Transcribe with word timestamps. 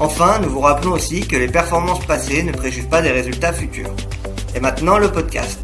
Enfin, 0.00 0.38
nous 0.40 0.48
vous 0.48 0.60
rappelons 0.60 0.92
aussi 0.92 1.26
que 1.26 1.34
les 1.34 1.48
performances 1.48 2.06
passées 2.06 2.44
ne 2.44 2.52
préjugent 2.52 2.88
pas 2.88 3.02
des 3.02 3.10
résultats 3.10 3.52
futurs. 3.52 3.92
Et 4.54 4.60
maintenant, 4.60 4.96
le 4.96 5.10
podcast. 5.10 5.58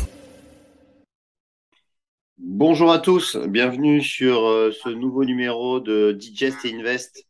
Bonjour 2.39 2.91
à 2.91 2.99
tous, 2.99 3.37
bienvenue 3.37 4.03
sur 4.03 4.45
euh, 4.49 4.73
ce 4.73 4.89
nouveau 4.89 5.25
numéro 5.25 5.79
de 5.79 6.11
Digest 6.11 6.65
et 6.65 6.75
Invest, 6.75 7.25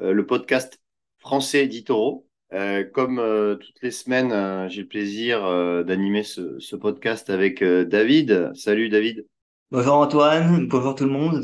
euh, 0.00 0.12
le 0.12 0.24
podcast 0.24 0.80
français 1.18 1.66
d'Itoro. 1.66 2.26
Euh, 2.54 2.84
comme 2.84 3.20
toutes 3.60 3.82
les 3.82 3.90
semaines, 3.90 4.70
j'ai 4.70 4.80
le 4.80 4.88
plaisir 4.88 5.42
d'animer 5.84 6.22
ce, 6.22 6.76
podcast 6.76 7.28
avec 7.28 7.62
David. 7.62 8.52
Salut 8.54 8.88
David. 8.88 9.26
Bonjour 9.70 9.96
Antoine, 9.96 10.68
bonjour 10.68 10.94
tout 10.94 11.04
le 11.04 11.10
monde. 11.10 11.42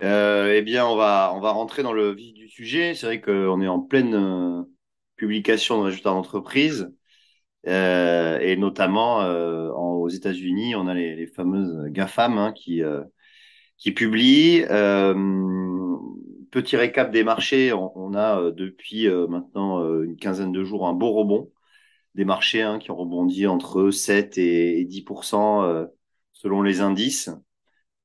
Eh 0.00 0.62
bien, 0.62 0.86
on 0.86 0.96
va, 0.96 1.32
on 1.34 1.40
va 1.40 1.52
rentrer 1.52 1.82
dans 1.82 1.92
le 1.92 2.12
vif 2.12 2.34
du 2.34 2.48
sujet. 2.48 2.94
C'est 2.94 3.06
vrai 3.06 3.20
qu'on 3.20 3.60
est 3.60 3.68
en 3.68 3.80
pleine 3.80 4.66
publication 5.16 5.78
de 5.78 5.84
résultats 5.84 6.10
d'entreprise. 6.10 6.90
Euh, 7.66 8.38
et 8.40 8.56
notamment 8.56 9.22
euh, 9.22 9.70
aux 9.70 10.08
États-Unis, 10.08 10.74
on 10.76 10.86
a 10.86 10.94
les, 10.94 11.26
fameuses 11.26 11.90
GAFAM 11.90 12.36
hein, 12.38 12.52
qui, 12.52 12.82
euh, 12.82 13.02
qui 13.78 13.92
publient. 13.92 14.64
petit 16.50 16.76
récap 16.76 17.10
des 17.10 17.24
marchés, 17.24 17.72
on, 17.72 18.14
a 18.14 18.50
depuis 18.52 19.08
maintenant 19.28 20.02
une 20.02 20.16
quinzaine 20.16 20.52
de 20.52 20.64
jours 20.64 20.86
un 20.86 20.92
beau 20.92 21.12
rebond 21.12 21.50
des 22.14 22.24
marchés 22.24 22.62
hein, 22.62 22.78
qui 22.78 22.90
ont 22.92 22.96
rebondi 22.96 23.46
entre 23.46 23.90
7 23.90 24.38
et, 24.38 24.80
et 24.80 24.84
10% 24.84 25.88
selon 26.32 26.62
les 26.62 26.80
indices. 26.80 27.30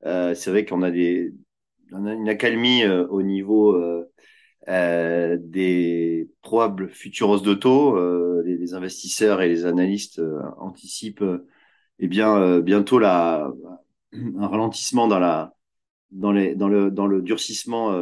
C'est 0.02 0.48
vrai 0.48 0.64
qu'on 0.64 0.82
a 0.82 0.90
des 0.90 1.32
une 1.92 2.28
accalmie 2.28 2.86
au 2.86 3.22
niveau 3.22 3.76
euh, 4.68 5.38
des 5.40 6.28
probables 6.42 6.90
futures 6.90 7.30
hausses 7.30 7.42
de 7.42 7.54
taux. 7.54 7.96
Euh, 7.96 8.42
les, 8.44 8.74
investisseurs 8.74 9.40
et 9.42 9.48
les 9.48 9.64
analystes 9.64 10.18
euh, 10.18 10.40
anticipent 10.58 11.24
eh 11.98 12.08
bien 12.08 12.60
bientôt 12.60 12.98
la, 12.98 13.50
un 14.12 14.46
ralentissement 14.46 15.08
dans 15.08 15.18
la 15.18 15.54
dans 16.12 16.32
les 16.32 16.54
dans 16.54 16.68
le 16.68 16.90
dans 16.90 17.06
le 17.06 17.22
durcissement 17.22 17.94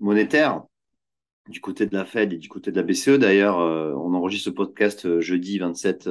monétaire 0.00 0.62
du 1.48 1.60
côté 1.60 1.86
de 1.86 1.94
la 1.94 2.04
Fed 2.04 2.32
et 2.32 2.38
du 2.38 2.48
côté 2.48 2.70
de 2.72 2.76
la 2.76 2.82
BCE. 2.82 3.18
D'ailleurs, 3.18 3.58
on 3.58 4.14
enregistre 4.14 4.46
ce 4.46 4.50
podcast 4.50 5.20
jeudi 5.20 5.58
27 5.58 6.08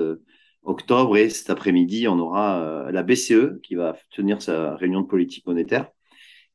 octobre 0.63 1.17
et 1.17 1.29
cet 1.29 1.49
après-midi, 1.49 2.07
on 2.07 2.19
aura 2.19 2.91
la 2.91 3.03
BCE 3.03 3.61
qui 3.63 3.75
va 3.75 3.95
tenir 4.11 4.41
sa 4.41 4.75
réunion 4.75 5.01
de 5.01 5.07
politique 5.07 5.45
monétaire 5.45 5.91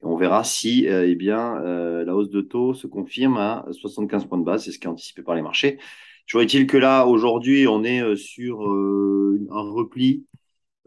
on 0.02 0.16
verra 0.16 0.44
si 0.44 0.88
euh, 0.88 1.08
eh 1.08 1.14
bien, 1.14 1.60
euh, 1.62 2.04
la 2.04 2.14
hausse 2.14 2.30
de 2.30 2.40
taux 2.40 2.74
se 2.74 2.86
confirme 2.86 3.36
à 3.36 3.66
75 3.70 4.26
points 4.26 4.38
de 4.38 4.44
base. 4.44 4.64
C'est 4.64 4.72
ce 4.72 4.78
qui 4.78 4.86
est 4.86 4.90
anticipé 4.90 5.22
par 5.22 5.34
les 5.34 5.42
marchés. 5.42 5.78
Toujours 6.26 6.42
est-il 6.42 6.66
que 6.66 6.76
là, 6.76 7.06
aujourd'hui, 7.06 7.66
on 7.68 7.84
est 7.84 8.02
euh, 8.02 8.16
sur 8.16 8.62
un 8.62 9.70
repli, 9.70 10.26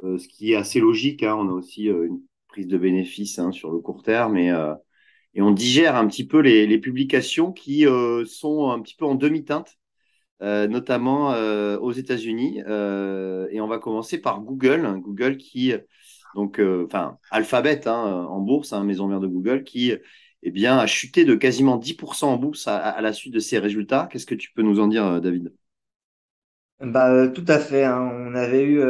ce 0.04 0.28
qui 0.28 0.54
est 0.54 0.56
assez 0.56 0.80
logique. 0.80 1.24
Hein. 1.24 1.36
On 1.40 1.50
a 1.50 1.54
aussi 1.54 1.86
une 1.86 2.22
prise 2.48 2.68
de 2.68 2.78
bénéfices 2.78 3.40
hein, 3.40 3.52
sur 3.52 3.72
le 3.72 3.80
court 3.80 4.04
terme 4.04 4.38
et, 4.38 4.50
et 5.34 5.42
on 5.42 5.52
digère 5.52 5.96
un 5.96 6.08
petit 6.08 6.26
peu 6.26 6.40
les, 6.40 6.78
publications 6.78 7.52
qui 7.52 7.86
sont 8.26 8.72
un 8.72 8.80
petit 8.82 8.96
peu 8.96 9.06
en 9.06 9.16
demi-teinte, 9.16 9.78
notamment 10.42 11.30
aux 11.82 11.92
États-Unis. 11.92 12.60
et 12.60 13.62
on 13.62 13.68
va 13.68 13.80
commencer 13.80 14.22
par 14.22 14.42
Google. 14.42 15.00
Google 15.02 15.38
qui 15.38 15.74
donc 16.36 16.60
euh, 16.60 16.86
enfin 16.86 17.18
Alphabet 17.32 17.88
hein, 17.88 18.28
en 18.30 18.40
bourse, 18.40 18.74
hein, 18.74 18.84
maison 18.84 19.08
mère 19.08 19.20
de 19.20 19.28
Google, 19.28 19.64
qui 19.64 19.94
eh 20.44 20.52
bien, 20.52 20.78
a 20.78 20.88
chuté 20.88 21.26
de 21.26 21.36
quasiment 21.36 21.78
10% 21.78 22.26
en 22.26 22.38
bourse 22.38 22.68
à, 22.68 23.02
la 23.02 23.12
suite 23.14 23.34
de 23.34 23.40
ces 23.40 23.60
résultats. 23.60 24.08
Qu'est-ce 24.12 24.26
que 24.26 24.36
tu 24.36 24.52
peux 24.54 24.62
nous 24.62 24.80
en 24.80 24.88
dire, 24.88 25.06
euh, 25.06 25.20
David? 25.20 25.54
Bah, 26.80 27.12
euh, 27.12 27.30
tout 27.30 27.44
à 27.50 27.60
fait. 27.60 27.84
Hein. 27.84 28.10
On 28.14 28.36
avait 28.36 28.64
eu 28.64 28.82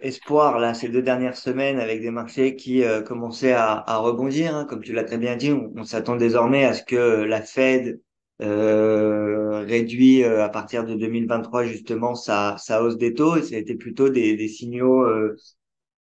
espoir 0.00 0.60
là 0.60 0.74
ces 0.74 0.88
deux 0.88 1.02
dernières 1.02 1.36
semaines 1.36 1.80
avec 1.80 2.00
des 2.00 2.12
marchés 2.12 2.54
qui 2.54 2.84
commençaient 3.04 3.52
à, 3.52 3.96
rebondir. 3.98 4.66
Comme 4.68 4.80
tu 4.80 4.92
l'as 4.92 5.02
très 5.02 5.18
bien 5.18 5.34
dit, 5.34 5.50
on, 5.50 5.82
s'attend 5.82 6.14
désormais 6.14 6.64
à 6.64 6.72
ce 6.72 6.84
que 6.84 7.24
la 7.24 7.42
Fed 7.42 8.00
réduit 8.38 10.22
à 10.22 10.48
partir 10.48 10.84
de 10.84 10.94
2023 10.94 11.64
justement 11.64 12.14
sa, 12.14 12.56
hausse 12.80 12.96
des 12.96 13.12
taux 13.12 13.34
et 13.36 13.42
ça 13.42 13.56
a 13.56 13.58
été 13.58 13.74
plutôt 13.74 14.08
des 14.08 14.46
signaux 14.46 15.04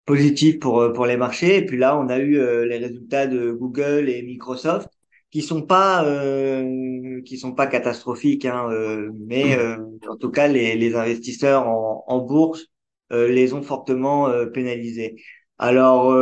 positif 0.05 0.59
pour 0.59 0.81
euh, 0.81 0.93
pour 0.93 1.05
les 1.05 1.17
marchés. 1.17 1.57
Et 1.57 1.65
puis 1.65 1.77
là, 1.77 1.97
on 1.97 2.07
a 2.09 2.19
eu 2.19 2.37
euh, 2.37 2.65
les 2.65 2.77
résultats 2.77 3.27
de 3.27 3.51
Google 3.51 4.09
et 4.09 4.21
Microsoft 4.23 4.89
qui 5.31 5.41
sont 5.41 5.61
pas 5.63 6.05
euh, 6.05 7.21
qui 7.25 7.37
sont 7.37 7.53
pas 7.53 7.67
catastrophiques, 7.67 8.45
hein, 8.45 8.69
mais 9.27 9.57
en 10.07 10.15
tout 10.17 10.29
cas 10.31 10.47
les, 10.47 10.75
les 10.75 10.95
investisseurs 10.95 11.67
en, 11.67 12.03
en 12.07 12.19
bourse 12.19 12.67
les 13.11 13.53
ont 13.53 13.61
fortement 13.61 14.29
pénalisés. 14.53 15.15
Alors 15.57 16.15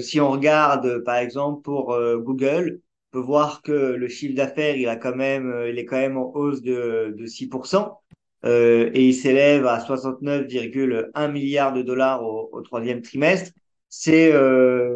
si 0.00 0.20
on 0.20 0.30
regarde 0.30 1.02
par 1.04 1.16
exemple 1.16 1.62
pour 1.62 1.96
Google, 2.18 2.80
on 3.12 3.18
peut 3.20 3.24
voir 3.24 3.62
que 3.62 3.72
le 3.72 4.08
chiffre 4.08 4.34
d'affaires 4.34 4.76
il 4.76 4.88
a 4.88 4.96
quand 4.96 5.14
même 5.16 5.64
il 5.68 5.78
est 5.78 5.84
quand 5.86 5.96
même 5.96 6.18
en 6.18 6.34
hausse 6.36 6.60
de 6.60 7.14
de 7.16 7.26
6% 7.26 7.98
euh, 8.44 8.90
et 8.94 9.06
il 9.08 9.14
s'élève 9.14 9.66
à 9.66 9.78
69,1 9.78 11.32
milliards 11.32 11.72
de 11.72 11.82
dollars 11.82 12.22
au, 12.24 12.60
troisième 12.62 13.02
trimestre. 13.02 13.52
C'est 13.90 14.32
euh, 14.32 14.92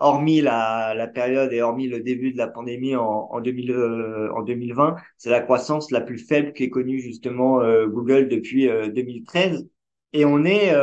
hormis 0.00 0.42
la, 0.42 1.10
période 1.14 1.52
et 1.52 1.62
hormis 1.62 1.88
le 1.88 2.00
début 2.00 2.32
de 2.32 2.38
la 2.38 2.46
pandémie 2.46 2.94
en, 2.94 3.28
en, 3.30 3.40
2000, 3.40 3.70
euh, 3.72 4.30
en 4.34 4.42
2020, 4.42 4.96
c'est 5.16 5.30
la 5.30 5.40
croissance 5.40 5.90
la 5.90 6.02
plus 6.02 6.18
faible 6.18 6.52
qu'ait 6.52 6.68
connue 6.68 7.00
justement 7.00 7.62
euh, 7.62 7.86
Google 7.86 8.28
depuis 8.28 8.68
2013. 8.68 9.66
Et 10.14 10.24
on 10.24 10.44
est 10.44 10.74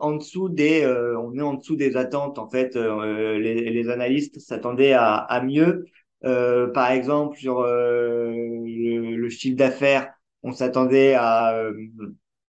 en 0.00 0.12
dessous 0.14 0.48
des, 0.48 0.86
on 1.18 1.36
est 1.36 1.42
en 1.42 1.54
dessous 1.54 1.76
des 1.76 1.96
attentes 1.96 2.38
en 2.38 2.48
fait. 2.48 2.74
Les, 2.74 3.70
les, 3.70 3.88
analystes 3.90 4.40
s'attendaient 4.40 4.94
à, 4.94 5.14
à 5.14 5.42
mieux. 5.42 5.84
par 6.22 6.90
exemple 6.90 7.36
sur 7.36 7.62
le, 7.62 9.16
le 9.16 9.28
chiffre 9.28 9.56
d'affaires 9.56 10.15
on 10.46 10.52
s'attendait 10.52 11.14
à, 11.14 11.54
euh, 11.56 11.74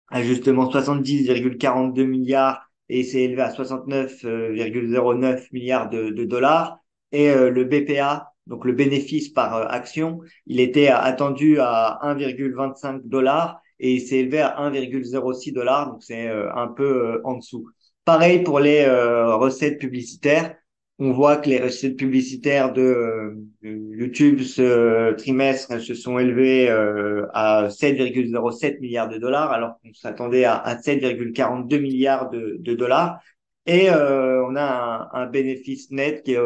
à 0.09 0.21
justement 0.21 0.69
70,42 0.69 2.05
milliards 2.05 2.69
et 2.87 3.03
c'est 3.03 3.23
élevé 3.23 3.41
à 3.41 3.51
69,09 3.51 5.47
milliards 5.51 5.89
de, 5.89 6.23
dollars. 6.23 6.77
Et 7.11 7.29
euh, 7.31 7.49
le 7.49 7.63
BPA, 7.65 8.31
donc 8.45 8.63
le 8.65 8.73
bénéfice 8.73 9.29
par 9.29 9.55
euh, 9.55 9.65
action, 9.67 10.21
il 10.45 10.59
était 10.59 10.89
attendu 10.89 11.59
à 11.59 11.99
1,25 12.03 13.01
dollars 13.05 13.59
et 13.79 13.91
il 13.93 14.01
s'est 14.01 14.19
élevé 14.19 14.39
à 14.39 14.55
1,06 14.59 15.51
dollars, 15.51 15.91
donc 15.91 16.03
c'est 16.03 16.27
un 16.27 16.67
peu 16.67 17.21
en 17.23 17.37
dessous. 17.37 17.69
Pareil 18.03 18.43
pour 18.43 18.59
les 18.59 18.85
recettes 18.85 19.79
publicitaires 19.79 20.53
on 20.99 21.13
voit 21.13 21.37
que 21.37 21.49
les 21.49 21.61
recettes 21.61 21.95
publicitaires 21.95 22.73
de 22.73 22.81
euh, 22.81 23.47
YouTube 23.63 24.41
ce 24.41 25.13
trimestre 25.13 25.79
se 25.79 25.93
sont 25.93 26.19
élevées 26.19 26.69
euh, 26.69 27.25
à 27.33 27.69
7,07 27.69 28.81
milliards 28.81 29.07
de 29.07 29.17
dollars, 29.17 29.51
alors 29.53 29.79
qu'on 29.81 29.93
s'attendait 29.93 30.43
à, 30.43 30.75
7,42 30.75 31.79
milliards 31.79 32.29
de, 32.29 32.75
dollars. 32.75 33.21
Et 33.65 33.89
euh, 33.89 34.45
on 34.45 34.57
a 34.57 35.09
un, 35.13 35.25
bénéfice 35.27 35.89
net 35.91 36.23
qui 36.23 36.33
est 36.33 36.39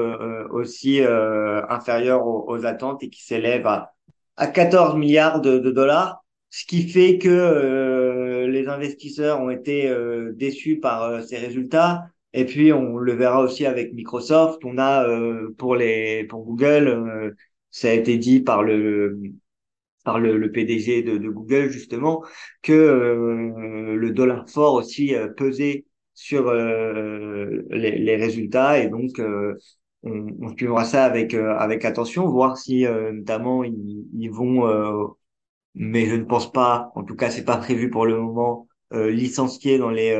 aussi 0.51 1.01
inférieur 1.01 2.27
aux, 2.27 2.65
attentes 2.65 3.01
et 3.01 3.09
qui 3.09 3.23
s'élève 3.23 3.65
à, 3.65 3.93
à 4.37 4.47
14 4.47 4.95
milliards 4.97 5.41
de, 5.41 5.57
dollars, 5.57 6.23
ce 6.51 6.65
qui 6.65 6.87
fait 6.87 7.17
que 7.17 8.45
les 8.47 8.67
investisseurs 8.67 9.41
ont 9.41 9.49
été 9.49 9.91
déçus 10.35 10.79
par 10.79 11.23
ces 11.23 11.37
résultats 11.37 12.03
et 12.33 12.45
puis 12.45 12.73
on 12.73 12.97
le 12.97 13.13
verra 13.13 13.41
aussi 13.41 13.65
avec 13.65 13.93
Microsoft. 13.93 14.63
On 14.65 14.77
a 14.77 15.07
euh, 15.07 15.53
pour 15.57 15.75
les 15.75 16.25
pour 16.25 16.43
Google, 16.43 16.87
euh, 16.87 17.31
ça 17.71 17.89
a 17.89 17.93
été 17.93 18.17
dit 18.17 18.41
par 18.41 18.63
le 18.63 19.19
par 20.03 20.19
le, 20.19 20.37
le 20.37 20.51
PDG 20.51 21.03
de, 21.03 21.17
de, 21.17 21.29
Google 21.29 21.69
justement 21.69 22.23
que 22.61 22.73
euh, 22.73 23.95
le 23.95 24.11
dollar 24.11 24.49
fort 24.49 24.73
aussi 24.75 25.13
pesait 25.37 25.85
sur 26.13 26.53
les, 26.53 27.97
les, 27.97 28.15
résultats. 28.17 28.79
Et 28.79 28.89
donc 28.89 29.19
on, 30.03 30.27
on 30.41 30.55
suivra 30.57 30.85
ça 30.85 31.05
avec 31.05 31.33
avec 31.33 31.85
attention, 31.85 32.27
voir 32.27 32.57
si 32.57 32.85
notamment 32.85 33.63
ils, 33.63 34.05
ils 34.13 34.29
vont, 34.29 35.15
mais 35.75 36.05
je 36.07 36.15
ne 36.15 36.25
pense 36.25 36.51
pas, 36.51 36.91
en 36.95 37.03
tout 37.03 37.15
cas 37.15 37.29
c'est 37.29 37.45
pas 37.45 37.57
prévu 37.57 37.89
pour 37.89 38.05
le 38.05 38.19
moment, 38.19 38.67
licencier 38.93 39.77
dans 39.77 39.89
les 39.89 40.15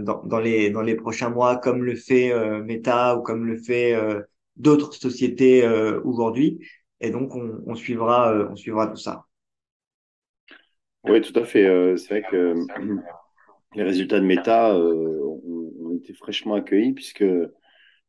dans, 0.00 0.22
dans, 0.24 0.38
les 0.38 0.70
dans 0.70 0.82
les 0.82 0.94
prochains 0.94 1.30
mois, 1.30 1.56
comme 1.56 1.84
le 1.84 1.94
fait 1.94 2.32
Meta 2.62 3.16
ou 3.16 3.22
comme 3.22 3.46
le 3.46 3.56
fait 3.56 3.96
d'autres 4.56 4.94
sociétés 4.94 5.66
aujourd'hui. 6.04 6.60
Et 7.00 7.10
donc 7.10 7.34
on, 7.34 7.62
on 7.66 7.74
suivra 7.74 8.32
on 8.50 8.56
suivra 8.56 8.86
tout 8.86 8.96
ça. 8.96 9.24
Oui, 11.04 11.20
tout 11.20 11.38
à 11.38 11.44
fait. 11.44 11.96
c'est 11.96 12.08
vrai 12.08 12.22
que 12.30 12.54
les 13.74 13.82
résultats 13.82 14.20
de 14.20 14.24
Meta 14.24 14.76
ont, 14.76 15.96
été 15.96 16.14
fraîchement 16.14 16.54
accueillis 16.54 16.92
puisque 16.92 17.24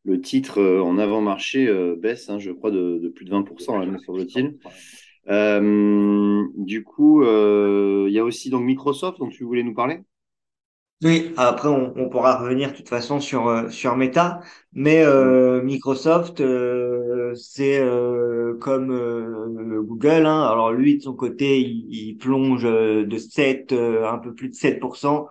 le 0.06 0.22
titre 0.22 0.60
euh, 0.60 0.82
en 0.82 0.98
avant-marché 0.98 1.68
euh, 1.68 1.96
baisse, 1.96 2.30
hein, 2.30 2.40
je 2.40 2.52
crois, 2.52 2.72
de, 2.72 3.12
plus 3.16 3.26
de 3.26 3.32
20%, 3.32 3.82
hein, 3.82 3.86
me 3.86 3.98
semble-t-il. 3.98 4.58
Euh, 5.30 6.44
du 6.56 6.84
coup, 6.84 7.24
il 7.24 8.12
y 8.12 8.20
a 8.20 8.24
aussi 8.24 8.50
donc 8.50 8.64
Microsoft 8.64 9.20
dont 9.20 9.30
tu 9.30 9.44
voulais 9.44 9.64
nous 9.64 9.74
parler? 9.74 10.02
Oui, 11.04 11.34
après 11.36 11.68
on, 11.68 12.08
pourra 12.10 12.38
revenir 12.38 12.72
de 12.72 12.78
toute 12.78 12.88
façon 12.88 13.20
sur 13.20 13.70
sur 13.70 13.98
Meta, 13.98 14.40
mais 14.72 15.04
Microsoft 15.62 16.42
c'est 17.36 17.82
comme 18.62 19.84
Google. 19.86 20.26
Hein. 20.26 20.44
alors 20.44 20.72
lui 20.72 20.98
de 20.98 21.04
son 21.04 21.14
côté, 21.14 21.60
il, 21.60 21.88
il 21.90 22.18
plonge 22.18 22.64
de 22.64 23.18
7, 23.18 23.74
un 23.74 24.18
peu 24.18 24.34
plus 24.34 24.50
de 24.50 24.56
7% 24.56 25.28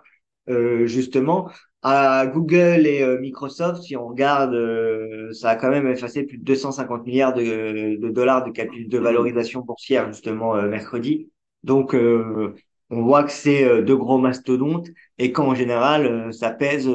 justement 0.85 1.49
à 1.83 2.27
Google 2.27 2.87
et 2.87 3.03
euh, 3.03 3.19
Microsoft, 3.19 3.83
si 3.83 3.97
on 3.97 4.07
regarde, 4.09 4.55
euh, 4.55 5.33
ça 5.33 5.51
a 5.51 5.57
quand 5.57 5.71
même 5.71 5.89
effacé 5.89 6.23
plus 6.23 6.39
de 6.39 6.45
250 6.45 7.05
milliards 7.05 7.35
de, 7.35 7.97
de 7.97 8.09
dollars 8.11 8.45
de 8.45 8.51
capital 8.51 8.89
de 8.89 8.99
valorisation 8.99 9.61
boursière 9.63 10.07
justement 10.09 10.55
euh, 10.57 10.69
mercredi. 10.69 11.31
Donc 11.65 11.95
on 11.95 13.03
voit 13.03 13.23
que 13.25 13.31
c'est 13.31 13.83
deux 13.85 13.97
gros 13.97 14.19
mastodontes 14.19 14.89
et 15.19 15.31
qu'en 15.31 15.55
général 15.55 16.33
ça 16.35 16.51
pèse 16.51 16.91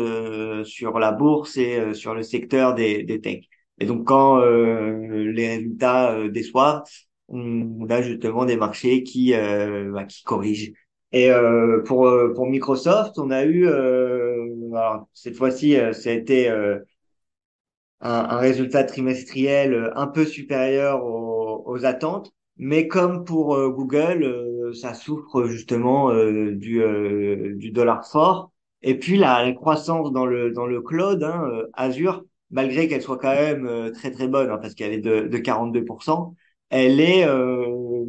sur 0.66 1.00
la 1.00 1.12
bourse 1.14 1.56
et 1.56 1.94
sur 1.94 2.14
le 2.14 2.22
secteur 2.22 2.76
des, 2.76 3.04
des 3.04 3.22
techs. 3.22 3.50
Et 3.80 3.86
donc 3.86 4.06
quand 4.06 4.42
les 4.42 5.48
résultats 5.48 6.28
déçoivent, 6.28 6.84
on, 7.30 7.88
a 7.90 8.02
justement 8.02 8.44
des 8.44 8.58
marchés 8.58 9.04
qui 9.04 9.32
bah, 9.32 10.04
qui 10.04 10.24
corrigent. 10.24 10.74
Et 11.14 11.30
pour 11.86 12.12
pour 12.36 12.48
Microsoft, 12.48 13.18
on 13.18 13.32
a 13.32 13.46
eu 13.46 13.70
cette 15.14 15.36
fois-ci, 15.36 15.78
euh, 15.78 15.94
ça 15.94 16.10
a 16.10 16.14
été 16.14 16.50
euh, 16.50 16.80
un, 18.02 18.10
un, 18.12 18.38
résultat 18.38 18.84
trimestriel 18.84 19.74
euh, 19.74 19.92
un 19.96 20.08
peu 20.08 20.26
supérieur 20.26 21.04
aux, 21.06 21.64
aux 21.66 21.86
attentes, 21.86 22.32
mais 22.58 22.88
comme 22.88 23.24
pour 23.26 23.56
Google, 23.70 24.72
ça 24.74 24.94
souffre 24.96 25.46
justement 25.46 26.12
du, 26.12 26.82
du 27.56 27.72
dollar 27.72 28.08
fort. 28.10 28.52
Et 28.82 28.98
puis 28.98 29.16
la, 29.18 29.44
la, 29.46 29.54
croissance 29.54 30.12
dans 30.12 30.26
le 30.26 30.52
dans 30.52 30.66
le 30.66 30.82
cloud, 30.82 31.22
hein, 31.24 31.44
Azure, 31.74 32.26
malgré 32.50 32.88
qu'elle 32.88 33.04
soit 33.04 33.20
quand 33.20 33.34
même 33.36 33.92
très 33.94 34.10
très 34.10 34.28
bonne, 34.28 34.50
hein, 34.50 34.58
parce 34.60 34.74
qu'elle 34.74 34.92
est 34.94 35.02
de, 35.02 35.28
de 35.28 35.38
42%, 35.38 36.36
elle 36.72 37.00
est 37.00 37.28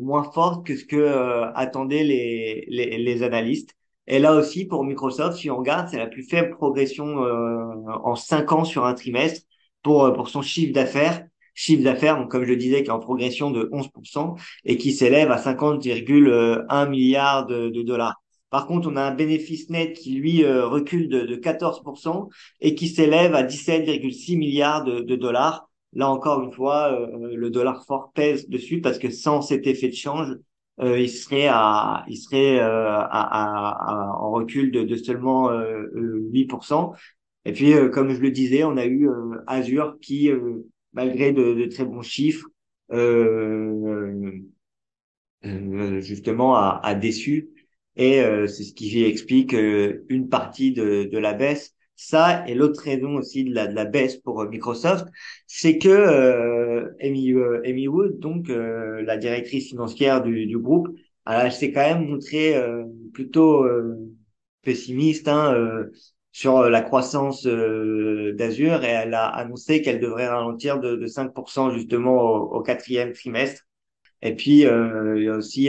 moins 0.00 0.24
forte 0.32 0.66
que 0.66 0.76
ce 0.76 0.86
que 0.86 1.52
attendaient 1.54 2.04
les, 2.04 2.64
les, 2.68 2.96
les 2.96 3.22
analystes. 3.22 3.77
Et 4.10 4.18
là 4.18 4.34
aussi, 4.34 4.64
pour 4.64 4.84
Microsoft, 4.84 5.36
si 5.36 5.50
on 5.50 5.58
regarde, 5.58 5.88
c'est 5.90 5.98
la 5.98 6.06
plus 6.06 6.22
faible 6.22 6.56
progression 6.56 7.24
euh, 7.24 7.74
en 8.02 8.16
cinq 8.16 8.52
ans 8.52 8.64
sur 8.64 8.86
un 8.86 8.94
trimestre 8.94 9.42
pour, 9.82 10.04
euh, 10.04 10.12
pour 10.12 10.30
son 10.30 10.40
chiffre 10.40 10.72
d'affaires. 10.72 11.26
Chiffre 11.54 11.84
d'affaires, 11.84 12.26
comme 12.28 12.44
je 12.44 12.48
le 12.48 12.56
disais, 12.56 12.82
qui 12.82 12.88
est 12.88 12.92
en 12.92 13.00
progression 13.00 13.50
de 13.50 13.68
11% 13.70 14.36
et 14.64 14.78
qui 14.78 14.92
s'élève 14.92 15.30
à 15.30 15.36
50,1 15.36 16.88
milliards 16.88 17.46
de, 17.46 17.82
dollars. 17.82 18.22
Par 18.48 18.66
contre, 18.66 18.88
on 18.88 18.96
a 18.96 19.02
un 19.02 19.14
bénéfice 19.14 19.68
net 19.68 19.92
qui, 19.92 20.14
lui, 20.14 20.42
euh, 20.42 20.66
recule 20.66 21.10
de, 21.10 21.26
de 21.26 21.36
14% 21.36 22.30
et 22.62 22.74
qui 22.74 22.88
s'élève 22.88 23.34
à 23.34 23.42
17,6 23.42 24.38
milliards 24.38 24.84
de, 24.84 25.16
dollars. 25.16 25.68
Là 25.92 26.08
encore 26.08 26.42
une 26.42 26.52
fois, 26.52 26.98
le 27.34 27.50
dollar 27.50 27.84
fort 27.86 28.12
pèse 28.14 28.48
dessus 28.48 28.80
parce 28.80 28.98
que 28.98 29.10
sans 29.10 29.40
cet 29.40 29.66
effet 29.66 29.88
de 29.88 29.94
change, 29.94 30.36
il 30.80 31.08
serait 31.10 31.48
à, 31.48 32.04
il 32.08 32.16
serait 32.16 32.60
euh, 32.60 32.88
à, 32.88 33.04
à, 33.04 33.92
à, 33.92 34.18
en 34.20 34.30
recul 34.30 34.70
de, 34.70 34.82
de 34.84 34.96
seulement 34.96 35.50
8%. 35.52 36.92
Euh, 36.92 36.96
Et 37.44 37.52
puis, 37.52 37.72
comme 37.92 38.12
je 38.12 38.20
le 38.20 38.30
disais, 38.30 38.64
on 38.64 38.76
a 38.76 38.86
eu 38.86 39.08
Azure 39.46 39.98
qui, 40.00 40.30
malgré 40.92 41.32
de, 41.32 41.54
de, 41.54 41.64
très 41.66 41.84
bons 41.84 42.02
chiffres, 42.02 42.46
justement 46.00 46.56
a, 46.56 46.80
a, 46.82 46.94
déçu. 46.94 47.50
Et 47.96 48.20
c'est 48.46 48.64
ce 48.64 48.74
qui 48.74 49.02
explique 49.04 49.52
une 49.54 50.28
partie 50.28 50.72
de, 50.72 51.04
de 51.04 51.18
la 51.18 51.34
baisse 51.34 51.74
ça 51.98 52.48
et 52.48 52.54
l'autre 52.54 52.80
raison 52.82 53.16
aussi 53.16 53.44
de 53.44 53.52
la, 53.52 53.66
de 53.66 53.74
la 53.74 53.84
baisse 53.84 54.16
pour 54.16 54.40
euh, 54.40 54.48
Microsoft, 54.48 55.06
c'est 55.46 55.78
que 55.78 55.88
euh, 55.88 56.57
Amy, 57.00 57.32
euh, 57.32 57.62
Amy, 57.64 57.88
Wood, 57.88 58.18
donc 58.18 58.50
euh, 58.50 59.02
la 59.02 59.16
directrice 59.16 59.68
financière 59.68 60.22
du, 60.22 60.46
du 60.46 60.58
groupe, 60.58 60.88
elle 61.26 61.52
s'est 61.52 61.72
quand 61.72 61.80
même 61.80 62.06
montrée 62.06 62.54
plutôt 63.12 63.66
pessimiste 64.62 65.28
hein, 65.28 65.84
sur 66.32 66.62
la 66.70 66.80
croissance 66.80 67.46
d'Azure 67.46 68.82
et 68.82 68.88
elle 68.88 69.12
a 69.12 69.26
annoncé 69.26 69.82
qu'elle 69.82 70.00
devrait 70.00 70.26
ralentir 70.28 70.80
de, 70.80 70.96
de 70.96 71.06
5% 71.06 71.70
justement 71.74 72.16
au, 72.34 72.62
quatrième 72.62 73.12
trimestre. 73.12 73.66
Et 74.22 74.34
puis 74.34 74.60
il 74.60 75.22
y 75.22 75.28
a 75.28 75.36
aussi 75.36 75.68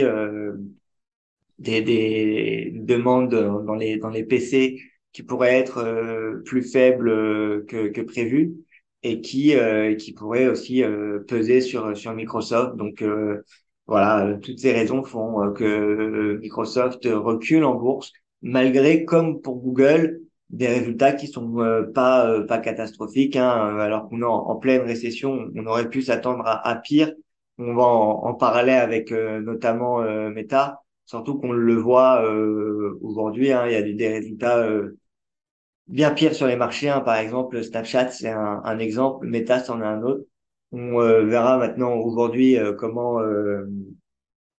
des, 1.58 1.82
des 1.82 2.72
demandes 2.74 3.34
dans 3.66 3.74
les 3.74 3.98
dans 3.98 4.08
les 4.08 4.24
PC 4.24 4.80
qui 5.12 5.22
pourrait 5.22 5.56
être 5.56 5.78
euh, 5.78 6.42
plus 6.44 6.62
faible 6.62 7.08
euh, 7.08 7.64
que, 7.68 7.88
que 7.88 8.00
prévu 8.00 8.54
et 9.02 9.20
qui 9.20 9.56
euh, 9.56 9.94
qui 9.94 10.12
pourrait 10.12 10.46
aussi 10.46 10.82
peser 11.28 11.60
sur 11.60 11.96
sur 11.96 12.12
Microsoft. 12.14 12.76
Donc 12.76 13.04
voilà, 13.86 14.36
toutes 14.42 14.58
ces 14.58 14.72
raisons 14.72 15.02
font 15.02 15.52
que 15.52 16.38
Microsoft 16.40 17.04
recule 17.04 17.64
en 17.64 17.74
bourse 17.74 18.12
malgré 18.42 19.04
comme 19.04 19.40
pour 19.40 19.56
Google 19.56 20.20
des 20.50 20.66
résultats 20.68 21.12
qui 21.12 21.26
sont 21.26 21.56
pas 21.94 22.42
pas 22.42 22.58
catastrophiques 22.58 23.36
hein, 23.36 23.78
alors 23.78 24.08
qu'on 24.08 24.20
est 24.20 24.24
en, 24.24 24.56
pleine 24.56 24.82
récession 24.82 25.50
on 25.54 25.66
aurait 25.66 25.88
pu 25.90 26.02
s'attendre 26.02 26.44
à, 26.46 26.76
pire 26.76 27.12
on 27.58 27.74
va 27.74 27.82
en, 27.82 28.24
en 28.26 28.34
parler 28.34 28.72
avec 28.72 29.10
notamment 29.12 30.00
Meta 30.30 30.82
surtout 31.06 31.38
qu'on 31.38 31.52
le 31.52 31.74
voit 31.74 32.24
aujourd'hui 33.02 33.52
hein, 33.52 33.66
il 33.66 33.72
y 33.72 33.76
a 33.76 33.82
des, 33.82 33.94
des 33.94 34.08
résultats 34.08 34.66
bien 35.90 36.12
pire 36.12 36.34
sur 36.34 36.46
les 36.46 36.56
marchés. 36.56 36.88
Hein. 36.88 37.00
Par 37.00 37.16
exemple, 37.16 37.62
Snapchat, 37.62 38.10
c'est 38.10 38.30
un, 38.30 38.62
un, 38.64 38.78
exemple. 38.78 39.26
Meta, 39.26 39.60
c'en 39.60 39.80
est 39.82 39.84
un 39.84 40.02
autre. 40.02 40.24
On 40.72 41.00
euh, 41.00 41.24
verra 41.24 41.58
maintenant 41.58 41.94
aujourd'hui 41.94 42.56
euh, 42.56 42.72
comment 42.72 43.20
euh, 43.20 43.66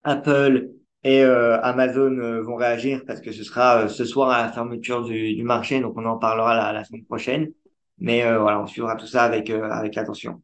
Apple 0.03 0.71
et 1.03 1.23
Amazon 1.23 2.43
vont 2.43 2.55
réagir 2.55 3.01
parce 3.07 3.21
que 3.21 3.31
ce 3.31 3.43
sera 3.43 3.87
ce 3.87 4.05
soir 4.05 4.29
à 4.29 4.43
la 4.43 4.51
fermeture 4.51 5.03
du, 5.03 5.33
du 5.33 5.43
marché. 5.43 5.79
Donc, 5.81 5.97
on 5.97 6.05
en 6.05 6.19
parlera 6.19 6.55
la, 6.55 6.73
la 6.73 6.83
semaine 6.83 7.05
prochaine. 7.05 7.51
Mais 7.97 8.21
voilà, 8.37 8.61
on 8.61 8.67
suivra 8.67 8.95
tout 8.95 9.07
ça 9.07 9.23
avec, 9.23 9.49
avec 9.49 9.97
attention. 9.97 10.43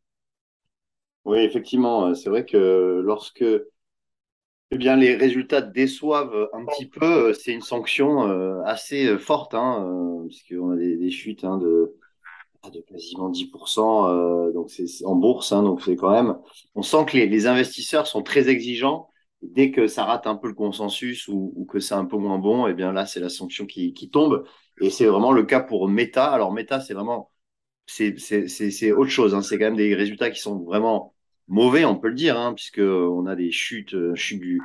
Oui, 1.26 1.40
effectivement, 1.40 2.16
c'est 2.16 2.30
vrai 2.30 2.44
que 2.44 3.02
lorsque 3.04 3.46
eh 4.72 4.78
bien, 4.78 4.96
les 4.98 5.16
résultats 5.16 5.62
déçoivent 5.62 6.50
un 6.54 6.66
petit 6.66 6.88
peu. 6.88 7.34
C'est 7.34 7.54
une 7.54 7.62
sanction 7.62 8.28
euh, 8.28 8.62
assez 8.66 9.08
euh, 9.08 9.18
forte, 9.18 9.54
hein, 9.54 9.86
euh, 9.88 10.28
puisqu'on 10.28 10.72
a 10.72 10.76
des, 10.76 10.98
des 10.98 11.10
chutes 11.12 11.44
hein, 11.46 11.58
de, 11.58 11.96
ah, 12.64 12.70
de 12.70 12.82
quasiment 12.82 13.30
10%. 13.30 14.10
Euh, 14.10 14.52
donc 14.54 14.70
c'est 14.70 14.86
en 15.06 15.16
bourse, 15.16 15.52
hein, 15.52 15.64
donc 15.64 15.82
c'est 15.82 15.96
quand 15.96 16.12
même. 16.12 16.38
On 16.76 16.82
sent 16.82 17.06
que 17.08 17.18
les, 17.18 17.28
les, 17.28 17.48
investisseurs 17.48 18.08
sont 18.08 18.24
très 18.24 18.50
exigeants. 18.50 19.10
Dès 19.42 19.72
que 19.72 19.88
ça 19.88 20.04
rate 20.06 20.28
un 20.28 20.36
peu 20.36 20.48
le 20.48 20.54
consensus 20.56 21.28
ou, 21.28 21.54
ou 21.56 21.66
que 21.66 21.80
c'est 21.80 21.94
un 21.94 22.06
peu 22.06 22.18
moins 22.18 22.40
bon, 22.40 22.68
eh 22.68 22.74
bien 22.74 22.92
là 22.92 23.06
c'est 23.06 23.20
la 23.20 23.30
sanction 23.30 23.66
qui, 23.68 23.94
qui 23.94 24.10
tombe. 24.10 24.46
Et 24.82 24.90
c'est 24.90 25.06
vraiment 25.06 25.32
le 25.32 25.44
cas 25.44 25.62
pour 25.62 25.88
Meta. 25.88 26.26
Alors 26.32 26.52
Meta, 26.52 26.82
c'est 26.82 26.94
vraiment 26.94 27.32
c'est 27.86 28.18
c'est 28.20 28.92
autre 28.92 29.12
chose. 29.12 29.36
Hein. 29.36 29.42
C'est 29.42 29.58
quand 29.60 29.66
même 29.66 29.76
des 29.78 29.96
résultats 29.96 30.32
qui 30.32 30.42
sont 30.42 30.60
vraiment 30.64 31.14
mauvais, 31.48 31.86
on 31.86 31.96
peut 31.96 32.10
le 32.10 32.16
dire, 32.16 32.38
hein, 32.38 32.54
puisque 32.54 32.80
on 32.80 33.26
a 33.26 33.36
des 33.36 33.52
chutes, 33.52 33.94
euh, 33.94 34.16
chutes 34.16 34.42
du, 34.42 34.62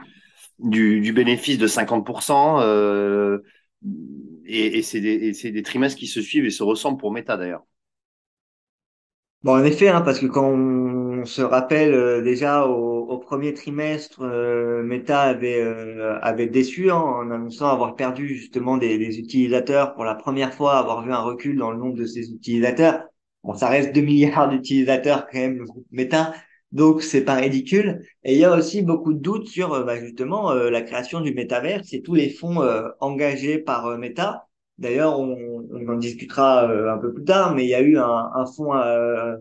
du, 0.58 1.12
bénéfice 1.12 1.58
de 1.58 1.66
50%, 1.66 2.60
euh, 2.60 3.38
et, 4.46 4.82
c'est 4.82 5.00
des, 5.00 5.62
trimestres 5.62 5.98
qui 5.98 6.06
se 6.06 6.20
suivent 6.20 6.44
et 6.44 6.50
se 6.50 6.62
ressemblent 6.62 6.98
pour 6.98 7.12
Meta 7.12 7.36
d'ailleurs. 7.36 7.64
Bon, 9.42 9.54
en 9.54 9.64
effet, 9.64 9.88
hein, 9.88 10.02
parce 10.02 10.20
que 10.20 10.26
quand 10.26 10.46
on 10.46 11.24
se 11.24 11.42
rappelle 11.42 11.94
euh, 11.94 12.22
déjà 12.22 12.66
au, 12.66 13.18
premier 13.18 13.54
trimestre, 13.54 14.22
euh, 14.22 14.82
Meta 14.82 15.22
avait, 15.22 15.62
avait 16.22 16.46
déçu 16.46 16.90
hein, 16.90 16.96
en 16.96 17.30
annonçant 17.30 17.68
avoir 17.68 17.94
perdu 17.94 18.28
justement 18.28 18.76
des, 18.76 18.98
des, 18.98 19.18
utilisateurs 19.18 19.94
pour 19.94 20.04
la 20.04 20.14
première 20.14 20.54
fois, 20.54 20.78
avoir 20.78 21.04
vu 21.04 21.12
un 21.12 21.20
recul 21.20 21.56
dans 21.56 21.70
le 21.70 21.78
nombre 21.78 21.96
de 21.96 22.04
ses 22.04 22.32
utilisateurs. 22.32 23.04
Bon, 23.42 23.54
ça 23.54 23.68
reste 23.68 23.94
2 23.94 24.00
milliards 24.00 24.48
d'utilisateurs 24.48 25.26
quand 25.26 25.38
même, 25.38 25.58
le 25.58 25.64
groupe 25.64 25.86
Meta, 25.90 26.32
Donc 26.72 27.02
c'est 27.02 27.24
pas 27.24 27.34
ridicule. 27.34 28.02
Et 28.24 28.32
il 28.34 28.38
y 28.38 28.44
a 28.44 28.54
aussi 28.56 28.82
beaucoup 28.82 29.12
de 29.12 29.18
doutes 29.18 29.46
sur 29.48 29.72
euh, 29.74 29.84
bah, 29.84 29.98
justement 30.00 30.50
euh, 30.52 30.70
la 30.70 30.82
création 30.82 31.20
du 31.20 31.34
métaverse 31.34 31.92
et 31.92 32.02
tous 32.02 32.14
les 32.14 32.30
fonds 32.30 32.62
euh, 32.62 32.88
engagés 33.00 33.58
par 33.58 33.98
Meta. 33.98 34.46
D'ailleurs, 34.78 35.20
on, 35.20 35.62
en 35.88 35.96
discutera 35.96 36.64
un 36.64 36.98
peu 36.98 37.12
plus 37.12 37.24
tard, 37.24 37.54
mais 37.54 37.64
il 37.64 37.68
y 37.68 37.74
a 37.74 37.82
eu 37.82 37.98
un, 37.98 38.30
un 38.34 38.46
fonds 38.46 38.72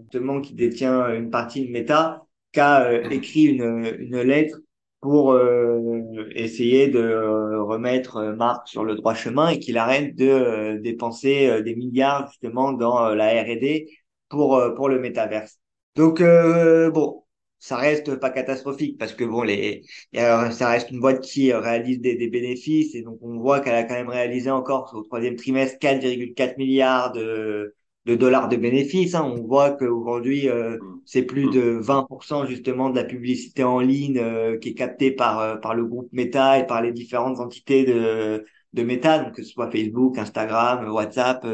justement 0.01 0.41
qui 0.41 0.53
détient 0.53 1.13
une 1.13 1.29
partie 1.29 1.65
de 1.65 1.71
Meta 1.71 2.23
qui 2.51 2.59
a 2.59 3.01
écrit 3.11 3.43
une, 3.45 3.95
une 4.00 4.21
lettre 4.21 4.59
pour 5.00 5.39
essayer 6.35 6.89
de 6.89 7.57
remettre 7.57 8.35
Marc 8.38 8.67
sur 8.67 8.83
le 8.83 8.95
droit 8.95 9.15
chemin 9.15 9.50
et 9.50 9.59
qu'il 9.59 9.77
arrête 9.77 10.15
de 10.15 10.77
dépenser 10.79 11.61
des 11.63 11.75
milliards 11.75 12.27
justement 12.27 12.73
dans 12.73 13.09
la 13.15 13.41
R&D 13.41 13.88
pour 14.29 14.61
pour 14.75 14.89
le 14.89 15.00
métaverse. 15.00 15.59
Donc 15.95 16.21
bon, 16.21 17.20
ça 17.61 17.77
reste 17.77 18.15
pas 18.15 18.31
catastrophique 18.31 18.97
parce 18.97 19.13
que 19.13 19.23
bon 19.23 19.43
les 19.43 19.83
ça 20.13 20.69
reste 20.69 20.91
une 20.91 20.99
boîte 20.99 21.21
qui 21.21 21.53
réalise 21.53 22.01
des, 22.01 22.15
des 22.15 22.27
bénéfices 22.27 22.95
et 22.95 23.03
donc 23.03 23.19
on 23.21 23.39
voit 23.39 23.61
qu'elle 23.61 23.75
a 23.75 23.83
quand 23.83 23.93
même 23.93 24.09
réalisé 24.09 24.49
encore 24.49 24.91
au 24.95 25.03
troisième 25.03 25.35
trimestre 25.35 25.77
4,4 25.79 26.57
milliards 26.57 27.11
de, 27.13 27.75
de 28.05 28.15
dollars 28.15 28.49
de 28.49 28.57
bénéfices. 28.57 29.13
Hein. 29.15 29.23
On 29.23 29.43
voit 29.45 29.71
qu'aujourd'hui 29.71 30.49
euh, 30.49 30.77
c'est 31.05 31.21
plus 31.23 31.49
de 31.51 31.79
20% 31.79 32.47
justement 32.47 32.89
de 32.89 32.95
la 32.95 33.03
publicité 33.03 33.63
en 33.63 33.79
ligne 33.79 34.17
euh, 34.17 34.57
qui 34.57 34.69
est 34.69 34.73
captée 34.73 35.11
par 35.11 35.39
euh, 35.39 35.55
par 35.57 35.75
le 35.75 35.85
groupe 35.85 36.09
Meta 36.11 36.57
et 36.59 36.65
par 36.65 36.81
les 36.81 36.91
différentes 36.91 37.39
entités 37.39 37.85
de 37.85 38.43
de 38.73 38.83
Meta, 38.83 39.19
donc 39.19 39.35
que 39.35 39.43
ce 39.43 39.51
soit 39.51 39.69
Facebook, 39.69 40.17
Instagram, 40.17 40.89
WhatsApp, 40.93 41.45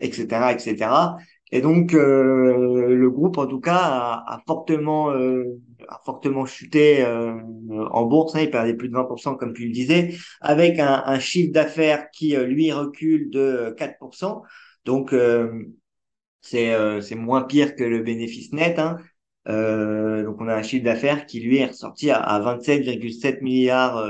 etc., 0.00 0.52
etc. 0.52 1.16
Et 1.50 1.60
donc 1.60 1.94
euh, 1.94 2.94
le 2.94 3.10
groupe 3.10 3.38
en 3.38 3.46
tout 3.46 3.60
cas 3.60 3.76
a, 3.76 4.34
a 4.34 4.42
fortement 4.46 5.10
euh, 5.12 5.44
a 5.88 6.00
fortement 6.04 6.44
chuté 6.44 7.04
euh, 7.04 7.34
en 7.90 8.04
bourse, 8.04 8.34
hein, 8.34 8.40
il 8.42 8.50
perdait 8.50 8.74
plus 8.74 8.88
de 8.88 8.94
20% 8.94 9.34
comme 9.36 9.54
tu 9.54 9.66
le 9.66 9.72
disais, 9.72 10.14
avec 10.40 10.78
un, 10.78 11.02
un 11.06 11.18
chiffre 11.18 11.52
d'affaires 11.52 12.10
qui 12.10 12.36
lui 12.36 12.72
recule 12.72 13.30
de 13.30 13.74
4%. 13.78 14.42
Donc 14.84 15.14
c'est 16.40 16.74
c'est 17.02 17.14
moins 17.14 17.42
pire 17.42 17.74
que 17.76 17.84
le 17.84 18.02
bénéfice 18.02 18.52
net. 18.52 18.78
Hein. 18.78 18.96
donc 19.46 20.40
on 20.40 20.48
a 20.48 20.54
un 20.54 20.62
chiffre 20.62 20.84
d'affaires 20.84 21.26
qui 21.26 21.40
lui 21.40 21.58
est 21.58 21.66
ressorti 21.66 22.10
à, 22.10 22.20
à 22.20 22.40
27,7 22.40 23.42
milliards 23.42 24.02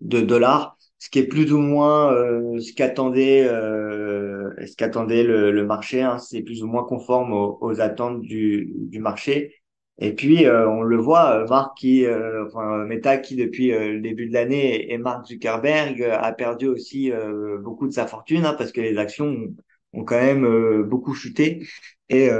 de 0.00 0.20
dollars 0.20 0.76
ce 1.02 1.10
qui 1.10 1.18
est 1.18 1.26
plus 1.26 1.52
ou 1.52 1.58
moins 1.58 2.12
euh, 2.12 2.60
ce 2.60 2.72
qu'attendait 2.72 3.44
euh, 3.44 4.31
ce 4.66 4.76
qu'attendait 4.76 5.24
le, 5.24 5.50
le, 5.50 5.66
marché. 5.66 6.02
Hein, 6.02 6.18
c'est 6.18 6.42
plus 6.42 6.62
ou 6.62 6.66
moins 6.66 6.84
conforme 6.84 7.32
aux, 7.32 7.58
aux 7.60 7.80
attentes 7.80 8.22
du, 8.22 8.72
du, 8.76 9.00
marché. 9.00 9.54
Et 9.98 10.14
puis 10.14 10.46
euh, 10.46 10.68
on 10.68 10.82
le 10.82 10.96
voit, 10.96 11.44
Mark 11.48 11.76
qui, 11.76 12.04
enfin 12.46 12.84
Meta 12.86 13.18
qui 13.18 13.36
depuis 13.36 13.68
le 13.70 14.00
début 14.00 14.26
de 14.26 14.32
l'année 14.32 14.92
et 14.92 14.98
Mark 14.98 15.26
Zuckerberg 15.26 16.02
a 16.02 16.32
perdu 16.32 16.66
aussi 16.66 17.12
beaucoup 17.60 17.86
de 17.86 17.92
sa 17.92 18.06
fortune 18.06 18.44
hein, 18.46 18.54
parce 18.56 18.72
que 18.72 18.80
les 18.80 18.96
actions 18.98 19.54
ont, 19.92 20.04
quand 20.04 20.16
même 20.20 20.82
beaucoup 20.84 21.14
chuté 21.14 21.66
et 22.08 22.30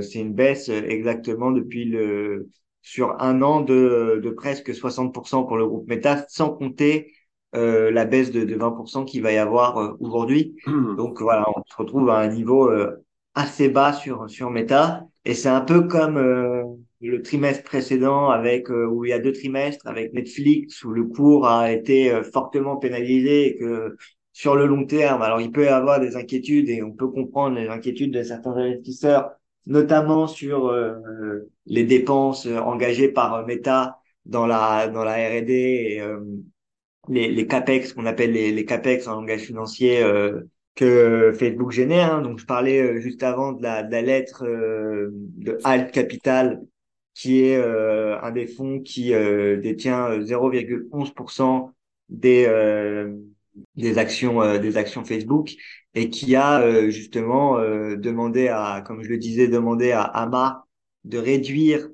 c'est 0.00 0.20
une 0.20 0.34
baisse 0.34 0.68
exactement 0.68 1.50
depuis 1.50 1.84
le 1.84 2.48
sur 2.88 3.20
un 3.20 3.42
an 3.42 3.60
de, 3.60 4.20
de 4.22 4.30
presque 4.30 4.72
60% 4.72 5.46
pour 5.46 5.58
le 5.58 5.66
groupe 5.66 5.86
Meta, 5.88 6.24
sans 6.28 6.50
compter 6.50 7.12
euh, 7.54 7.90
la 7.90 8.04
baisse 8.04 8.30
de, 8.30 8.44
de 8.44 8.54
20% 8.56 9.06
qu'il 9.06 9.22
va 9.22 9.32
y 9.32 9.38
avoir 9.38 9.78
euh, 9.78 9.96
aujourd'hui. 10.00 10.54
Hmm. 10.66 10.96
Donc 10.96 11.22
voilà, 11.22 11.46
on 11.56 11.62
se 11.66 11.76
retrouve 11.76 12.10
à 12.10 12.18
un 12.18 12.28
niveau 12.28 12.70
euh, 12.70 13.02
assez 13.34 13.70
bas 13.70 13.94
sur 13.94 14.28
sur 14.28 14.50
Meta 14.50 15.06
et 15.24 15.32
c'est 15.32 15.48
un 15.48 15.62
peu 15.62 15.86
comme 15.88 16.18
le 17.00 17.22
trimestre 17.22 17.64
précédent 17.64 18.28
avec 18.28 18.68
où 18.68 19.04
il 19.04 19.10
y 19.10 19.12
a 19.12 19.18
deux 19.18 19.32
trimestres 19.32 19.86
avec 19.86 20.12
Netflix 20.12 20.82
où 20.84 20.90
le 20.90 21.04
cours 21.04 21.46
a 21.46 21.70
été 21.70 22.22
fortement 22.32 22.76
pénalisé 22.76 23.46
et 23.46 23.56
que 23.56 23.96
sur 24.32 24.56
le 24.56 24.66
long 24.66 24.86
terme, 24.86 25.22
alors 25.22 25.40
il 25.40 25.52
peut 25.52 25.64
y 25.64 25.68
avoir 25.68 26.00
des 26.00 26.16
inquiétudes 26.16 26.68
et 26.68 26.82
on 26.82 26.92
peut 26.92 27.08
comprendre 27.08 27.56
les 27.56 27.68
inquiétudes 27.68 28.12
de 28.12 28.22
certains 28.22 28.52
investisseurs, 28.52 29.30
notamment 29.66 30.26
sur 30.26 30.74
les 31.66 31.84
dépenses 31.84 32.46
engagées 32.46 33.08
par 33.08 33.46
Meta 33.46 34.00
dans 34.24 34.46
la 34.46 34.88
dans 34.88 35.04
la 35.04 35.14
R&D 35.14 35.52
et, 35.52 36.02
les, 37.08 37.28
les 37.30 37.46
capex 37.46 37.92
qu'on 37.92 38.06
appelle 38.06 38.32
les, 38.32 38.52
les 38.52 38.64
capex 38.64 39.06
en 39.06 39.14
langage 39.14 39.42
financier 39.42 40.02
euh, 40.02 40.42
que 40.74 41.32
Facebook 41.38 41.72
génère. 41.72 42.14
Hein. 42.14 42.22
Donc 42.22 42.38
je 42.38 42.46
parlais 42.46 42.80
euh, 42.80 43.00
juste 43.00 43.22
avant 43.22 43.52
de 43.52 43.62
la, 43.62 43.82
de 43.82 43.90
la 43.92 44.02
lettre 44.02 44.44
euh, 44.46 45.10
de 45.12 45.58
Alt 45.64 45.92
Capital 45.92 46.62
qui 47.14 47.42
est 47.42 47.56
un 47.60 48.30
des 48.30 48.46
fonds 48.46 48.78
qui 48.78 49.10
détient 49.10 50.20
0,11% 50.20 51.72
des 52.10 52.46
des 53.74 53.98
actions 53.98 54.56
des 54.60 54.76
actions 54.76 55.04
Facebook 55.04 55.56
et 55.96 56.10
qui 56.10 56.36
a 56.36 56.88
justement 56.90 57.58
demandé 57.96 58.46
à 58.46 58.84
comme 58.86 59.02
je 59.02 59.08
le 59.08 59.18
disais 59.18 59.48
demandé 59.48 59.90
à 59.90 60.02
Amar 60.02 60.68
de 61.02 61.18
réduire 61.18 61.88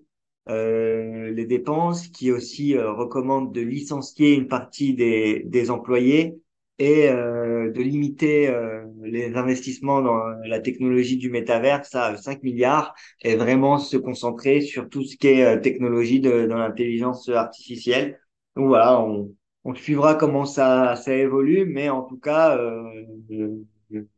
euh, 0.49 1.31
les 1.33 1.47
dépenses, 1.47 2.09
qui 2.09 2.31
aussi 2.33 2.77
euh, 2.77 2.93
recommande 2.93 3.53
de 3.53 3.61
licencier 3.61 4.35
une 4.35 4.49
partie 4.49 4.95
des, 4.95 5.43
des 5.47 5.71
employés 5.71 6.37
et 6.79 7.09
euh, 7.09 7.71
de 7.71 7.81
limiter 7.83 8.49
euh, 8.49 8.85
les 9.03 9.35
investissements 9.37 10.03
dans 10.03 10.21
la 10.45 10.61
technologie 10.61 11.17
du 11.17 11.31
métaverse 11.31 11.95
à 11.95 12.17
5 12.17 12.43
milliards 12.43 12.95
et 13.23 13.37
vraiment 13.37 13.79
se 13.79 13.97
concentrer 13.97 14.61
sur 14.61 14.89
tout 14.89 15.05
ce 15.05 15.17
qui 15.17 15.29
est 15.29 15.61
technologie 15.61 16.21
de, 16.21 16.47
dans 16.47 16.59
l'intelligence 16.59 17.29
artificielle. 17.29 18.19
Donc 18.57 18.67
voilà, 18.67 19.01
on, 19.01 19.33
on 19.65 19.75
suivra 19.75 20.15
comment 20.17 20.45
ça, 20.47 20.97
ça 20.97 21.15
évolue, 21.15 21.65
mais 21.67 21.89
en 21.89 22.03
tout 22.03 22.19
cas, 22.19 22.57
euh, 22.59 22.83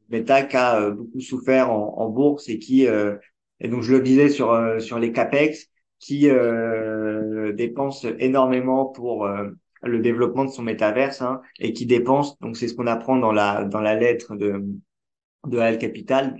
Meta 0.09 0.37
a 0.53 0.91
beaucoup 0.91 1.21
souffert 1.21 1.71
en, 1.71 1.95
en 1.99 2.09
bourse 2.09 2.49
et 2.49 2.59
qui, 2.59 2.83
et 2.85 3.69
donc 3.69 3.83
je 3.83 3.93
le 3.93 4.01
disais 4.01 4.29
sur, 4.29 4.81
sur 4.81 4.99
les 4.99 5.13
CAPEX, 5.13 5.69
qui 5.99 6.29
euh, 6.31 7.53
dépense 7.53 8.07
énormément 8.19 8.87
pour 8.87 9.27
euh, 9.27 9.49
le 9.83 10.01
développement 10.01 10.45
de 10.45 10.51
son 10.51 10.63
métaverse 10.63 11.23
hein, 11.23 11.41
et 11.59 11.73
qui 11.73 11.87
dépense, 11.87 12.39
donc 12.41 12.57
c'est 12.57 12.69
ce 12.69 12.75
qu'on 12.75 12.87
apprend 12.87 13.17
dans 13.17 13.33
la 13.33 13.65
dans 13.65 13.81
la 13.81 13.95
lettre 13.95 14.37
de 14.37 14.63
de 15.47 15.59
Al 15.59 15.79
Capital, 15.79 16.37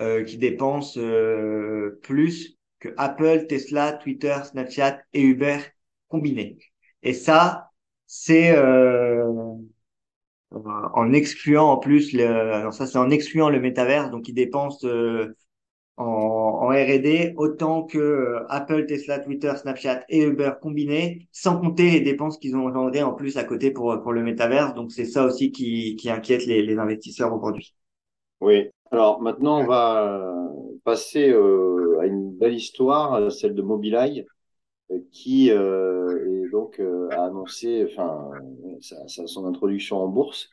euh, 0.00 0.24
qui 0.24 0.38
dépense 0.38 0.96
euh, 0.98 1.98
plus 2.02 2.58
que 2.78 2.88
Apple, 2.96 3.46
Tesla, 3.48 3.92
Twitter, 3.92 4.36
Snapchat 4.44 5.00
et 5.12 5.22
Uber 5.22 5.58
combinés. 6.08 6.58
Et 7.02 7.12
ça, 7.14 7.70
c'est 8.06 8.52
euh, 8.56 9.24
en 10.50 11.12
excluant 11.12 11.70
en 11.70 11.76
plus 11.78 12.12
le, 12.12 12.70
ça 12.72 12.86
c'est 12.86 12.98
en 12.98 13.10
excluant 13.10 13.50
le 13.50 13.60
métaverse, 13.60 14.10
donc 14.10 14.28
il 14.28 14.34
dépense 14.34 14.84
euh, 14.84 15.36
en, 16.00 16.68
R&D 16.68 17.34
autant 17.36 17.84
que 17.84 17.98
euh, 17.98 18.46
Apple, 18.48 18.86
Tesla, 18.86 19.18
Twitter, 19.18 19.52
Snapchat 19.56 20.04
et 20.08 20.22
Uber 20.22 20.52
combinés, 20.60 21.28
sans 21.32 21.60
compter 21.60 21.90
les 21.90 22.00
dépenses 22.00 22.38
qu'ils 22.38 22.56
ont 22.56 22.66
engendrées 22.66 23.02
en 23.02 23.12
plus 23.12 23.36
à 23.36 23.44
côté 23.44 23.70
pour 23.70 24.00
pour 24.02 24.12
le 24.12 24.22
métaverse. 24.22 24.74
Donc 24.74 24.92
c'est 24.92 25.04
ça 25.04 25.24
aussi 25.24 25.52
qui, 25.52 25.96
qui 25.96 26.10
inquiète 26.10 26.46
les, 26.46 26.78
investisseurs 26.78 27.34
aujourd'hui. 27.34 27.74
Oui. 28.40 28.70
Alors 28.90 29.20
maintenant 29.20 29.60
on 29.60 29.66
va 29.66 30.30
passer 30.84 31.30
euh, 31.30 31.98
à 32.00 32.06
une 32.06 32.32
belle 32.36 32.54
histoire, 32.54 33.30
celle 33.30 33.54
de 33.54 33.62
Mobileye, 33.62 34.26
euh, 34.90 34.98
qui 35.12 35.50
euh, 35.50 36.44
est 36.44 36.50
donc 36.50 36.80
a 36.80 37.24
annoncé, 37.26 37.86
enfin, 37.90 38.30
son 38.80 39.46
introduction 39.46 39.98
en 39.98 40.08
bourse 40.08 40.50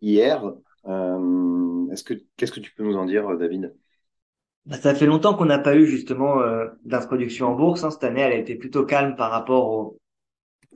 hier. 0.00 0.42
Est-ce 0.84 2.04
que 2.04 2.14
qu'est-ce 2.36 2.52
que 2.52 2.60
tu 2.60 2.74
peux 2.74 2.84
nous 2.84 2.96
en 2.96 3.04
dire, 3.04 3.36
David? 3.36 3.74
Bah, 4.68 4.76
ça 4.76 4.94
fait 4.94 5.06
longtemps 5.06 5.34
qu'on 5.34 5.46
n'a 5.46 5.58
pas 5.58 5.74
eu 5.76 5.86
justement 5.86 6.42
euh, 6.42 6.66
d'introduction 6.84 7.46
en 7.48 7.54
bourse. 7.54 7.84
Hein. 7.84 7.90
Cette 7.90 8.04
année, 8.04 8.20
elle 8.20 8.32
a 8.32 8.36
été 8.36 8.54
plutôt 8.54 8.84
calme 8.84 9.16
par 9.16 9.30
rapport 9.30 9.70
aux, 9.70 9.98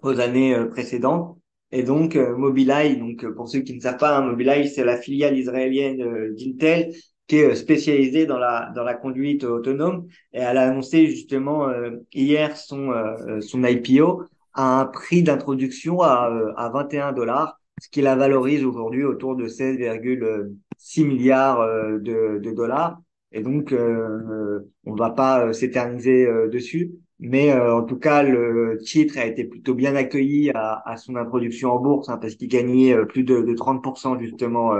aux 0.01 0.19
années 0.19 0.55
euh, 0.55 0.67
précédentes. 0.67 1.37
Et 1.73 1.83
donc, 1.83 2.17
euh, 2.17 2.35
Mobileye, 2.35 2.97
donc 2.97 3.27
pour 3.35 3.49
ceux 3.51 3.61
qui 3.61 3.75
ne 3.75 3.81
savent 3.81 3.99
pas, 3.99 4.17
hein, 4.17 4.23
Mobileye, 4.23 4.69
c'est 4.69 4.85
la 4.85 4.97
filiale 4.97 5.37
israélienne 5.37 6.35
d'Intel 6.35 6.95
qui 7.27 7.37
est 7.37 7.55
spécialisée 7.55 8.27
dans 8.27 8.39
la 8.39 8.73
dans 8.75 8.83
la 8.83 8.95
conduite 8.95 9.45
autonome. 9.45 10.07
Et 10.33 10.41
elle 10.41 10.57
a 10.59 10.71
annoncé 10.71 11.07
justement 11.09 11.69
hier 12.13 12.57
son 12.57 12.93
son 13.41 13.65
IPO 13.65 14.25
à 14.55 14.81
un 14.81 14.87
prix 14.87 15.23
d'introduction 15.23 16.03
à 16.03 16.31
à 16.57 16.69
21 16.71 17.13
dollars, 17.13 17.61
ce 17.81 17.89
qui 17.89 18.03
la 18.03 18.17
valorise 18.17 18.65
aujourd'hui 18.65 19.05
autour 19.05 19.37
de 19.37 19.49
16,6 19.49 21.07
milliards 21.07 21.67
de, 22.01 22.39
de 22.39 22.51
dollars. 22.53 22.99
Et 23.33 23.43
donc, 23.43 23.73
euh, 23.73 24.61
on 24.85 24.93
ne 24.95 24.99
va 24.99 25.11
pas 25.11 25.47
euh, 25.47 25.53
s'éterniser 25.53 26.27
euh, 26.27 26.49
dessus. 26.49 26.93
Mais 27.25 27.53
en 27.55 27.85
tout 27.85 27.99
cas, 28.01 28.25
le 28.25 28.79
titre 28.83 29.17
a 29.17 29.25
été 29.27 29.45
plutôt 29.45 29.75
bien 29.75 29.95
accueilli 29.95 30.51
à, 30.57 30.83
à 30.85 30.97
son 30.97 31.15
introduction 31.15 31.71
en 31.71 31.79
bourse, 31.79 32.09
hein, 32.09 32.19
parce 32.19 32.35
qu'il 32.35 32.49
gagnait 32.49 32.97
plus 33.07 33.23
de, 33.23 33.43
de 33.43 33.55
30% 33.55 34.19
justement 34.19 34.73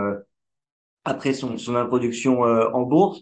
après 1.05 1.35
son, 1.35 1.59
son 1.59 1.75
introduction 1.77 2.41
en 2.43 2.83
bourse. 2.83 3.21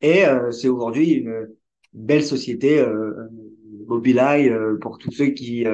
Et 0.00 0.24
c'est 0.52 0.68
aujourd'hui 0.68 1.12
une 1.12 1.48
belle 1.92 2.24
société 2.24 2.82
Mobileye, 3.86 4.50
pour 4.80 4.98
tous 4.98 5.10
ceux 5.12 5.28
qui 5.28 5.64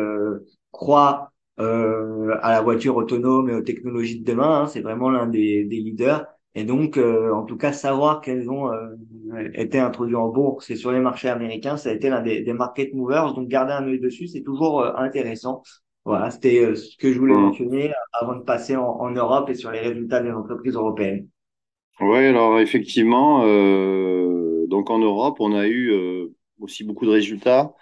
croient 0.73 1.33
à 1.57 2.53
la 2.53 2.61
voiture 2.63 2.97
autonome 2.97 3.51
et 3.51 3.55
aux 3.55 3.63
technologies 3.63 4.21
de 4.21 4.25
demain, 4.25 4.63
hein, 4.63 4.67
c'est 4.67 4.81
vraiment 4.81 5.11
l'un 5.11 5.27
des, 5.27 5.65
des 5.65 5.77
leaders. 5.77 6.27
Et 6.55 6.65
donc, 6.65 6.97
euh, 6.97 7.33
en 7.33 7.45
tout 7.45 7.57
cas, 7.57 7.73
savoir 7.73 8.21
qu'elles 8.21 8.51
ont 8.51 8.73
euh, 8.73 8.89
été 9.55 9.79
introduites 9.79 10.17
en 10.17 10.29
bourse 10.29 10.71
et 10.71 10.77
sur 10.77 10.93
les 10.93 11.01
marchés 11.01 11.29
américains, 11.29 11.77
ça 11.77 11.91
a 11.91 11.93
été 11.93 12.09
l'un 12.09 12.23
des, 12.23 12.43
des, 12.43 12.53
market 12.53 12.95
movers. 12.95 13.35
Donc, 13.35 13.49
garder 13.49 13.73
un 13.73 13.87
œil 13.87 14.01
dessus, 14.01 14.27
c'est 14.27 14.43
toujours 14.43 14.81
euh, 14.81 14.93
intéressant. 14.97 15.63
Voilà, 16.05 16.31
c'était 16.31 16.75
ce 16.75 16.97
que 16.97 17.13
je 17.13 17.19
voulais 17.19 17.35
mentionner 17.35 17.93
avant 18.13 18.37
de 18.37 18.43
passer 18.43 18.77
en, 18.77 18.87
en 18.87 19.11
Europe 19.11 19.51
et 19.51 19.55
sur 19.55 19.71
les 19.71 19.81
résultats 19.81 20.21
des 20.21 20.31
entreprises 20.31 20.75
européennes. 20.75 21.29
Ouais, 22.01 22.29
alors 22.29 22.61
effectivement, 22.61 23.43
euh, 23.45 24.67
donc 24.69 24.89
en 24.89 24.99
Europe, 24.99 25.39
on 25.41 25.53
a 25.53 25.67
eu 25.67 25.91
euh, 25.91 26.33
aussi 26.61 26.85
beaucoup 26.85 27.07
de 27.07 27.11
résultats. 27.11 27.75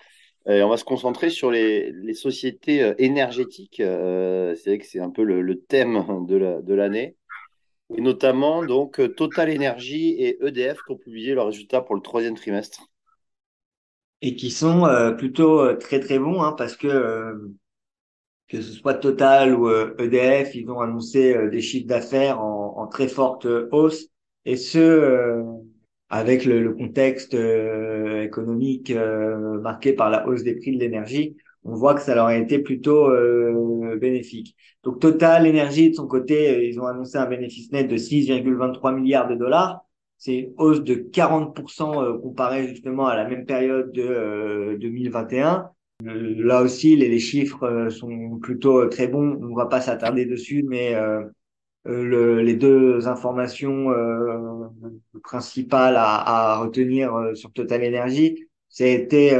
Et 0.48 0.62
on 0.62 0.68
va 0.68 0.76
se 0.76 0.84
concentrer 0.84 1.28
sur 1.28 1.50
les, 1.50 1.90
les 1.92 2.14
sociétés 2.14 2.82
euh, 2.82 2.94
énergétiques. 2.98 3.80
Euh, 3.80 4.54
c'est 4.54 4.70
vrai 4.70 4.78
que 4.78 4.86
c'est 4.86 5.00
un 5.00 5.10
peu 5.10 5.24
le, 5.24 5.42
le 5.42 5.60
thème 5.60 6.26
de 6.26 6.36
la, 6.36 6.62
de 6.62 6.74
l'année. 6.74 7.16
Et 7.94 8.00
notamment, 8.00 8.64
donc, 8.64 8.98
euh, 8.98 9.08
Total 9.08 9.54
Energy 9.54 10.16
et 10.18 10.44
EDF 10.44 10.82
qui 10.82 10.92
ont 10.92 10.96
publié 10.96 11.34
leurs 11.34 11.46
résultats 11.46 11.82
pour 11.82 11.94
le 11.94 12.00
troisième 12.00 12.34
trimestre. 12.34 12.88
Et 14.22 14.34
qui 14.34 14.50
sont 14.50 14.86
euh, 14.86 15.12
plutôt 15.12 15.60
euh, 15.60 15.76
très 15.76 16.00
très 16.00 16.18
bons, 16.18 16.42
hein, 16.42 16.52
parce 16.52 16.76
que 16.76 17.52
que 18.48 18.62
ce 18.62 18.72
soit 18.72 18.94
Total 18.94 19.54
ou 19.54 19.68
EDF, 19.68 20.54
ils 20.54 20.70
ont 20.70 20.80
annoncé 20.80 21.36
des 21.50 21.60
chiffres 21.60 21.88
d'affaires 21.88 22.40
en, 22.40 22.86
très 22.86 23.08
forte 23.08 23.44
hausse, 23.72 24.06
et 24.44 24.56
ce, 24.56 25.42
avec 26.10 26.44
le, 26.44 26.72
contexte 26.72 27.34
économique 27.34 28.92
marqué 29.62 29.94
par 29.94 30.10
la 30.10 30.28
hausse 30.28 30.44
des 30.44 30.54
prix 30.54 30.76
de 30.76 30.78
l'énergie, 30.78 31.36
on 31.66 31.74
voit 31.74 31.94
que 31.94 32.00
ça 32.00 32.14
leur 32.14 32.26
a 32.26 32.36
été 32.36 32.58
plutôt 32.60 33.08
euh, 33.10 33.96
bénéfique. 34.00 34.56
Donc 34.84 35.00
Total 35.00 35.46
Energy, 35.48 35.90
de 35.90 35.94
son 35.94 36.06
côté, 36.06 36.50
euh, 36.56 36.62
ils 36.64 36.80
ont 36.80 36.86
annoncé 36.86 37.18
un 37.18 37.26
bénéfice 37.26 37.72
net 37.72 37.88
de 37.88 37.96
6,23 37.96 38.92
milliards 38.94 39.28
de 39.28 39.34
dollars. 39.34 39.80
C'est 40.18 40.36
une 40.36 40.52
hausse 40.58 40.82
de 40.82 40.94
40% 40.94 42.02
euh, 42.02 42.18
comparé 42.18 42.68
justement 42.68 43.06
à 43.06 43.16
la 43.16 43.28
même 43.28 43.44
période 43.46 43.92
de 43.92 44.02
euh, 44.02 44.78
2021. 44.78 45.70
Euh, 46.06 46.34
Là 46.44 46.62
aussi, 46.62 46.96
les, 46.96 47.08
les 47.08 47.18
chiffres 47.18 47.88
sont 47.90 48.38
plutôt 48.40 48.86
très 48.86 49.08
bons. 49.08 49.38
On 49.42 49.54
va 49.54 49.66
pas 49.66 49.80
s'attarder 49.80 50.24
dessus, 50.26 50.62
mais 50.68 50.94
euh, 50.94 51.22
le- 51.84 52.42
les 52.42 52.56
deux 52.56 53.08
informations 53.08 53.90
principales 55.22 55.96
à, 55.96 56.54
à 56.54 56.58
retenir 56.58 57.12
sur 57.34 57.52
Total 57.52 57.82
Energy, 57.84 58.48
c'était 58.68 59.36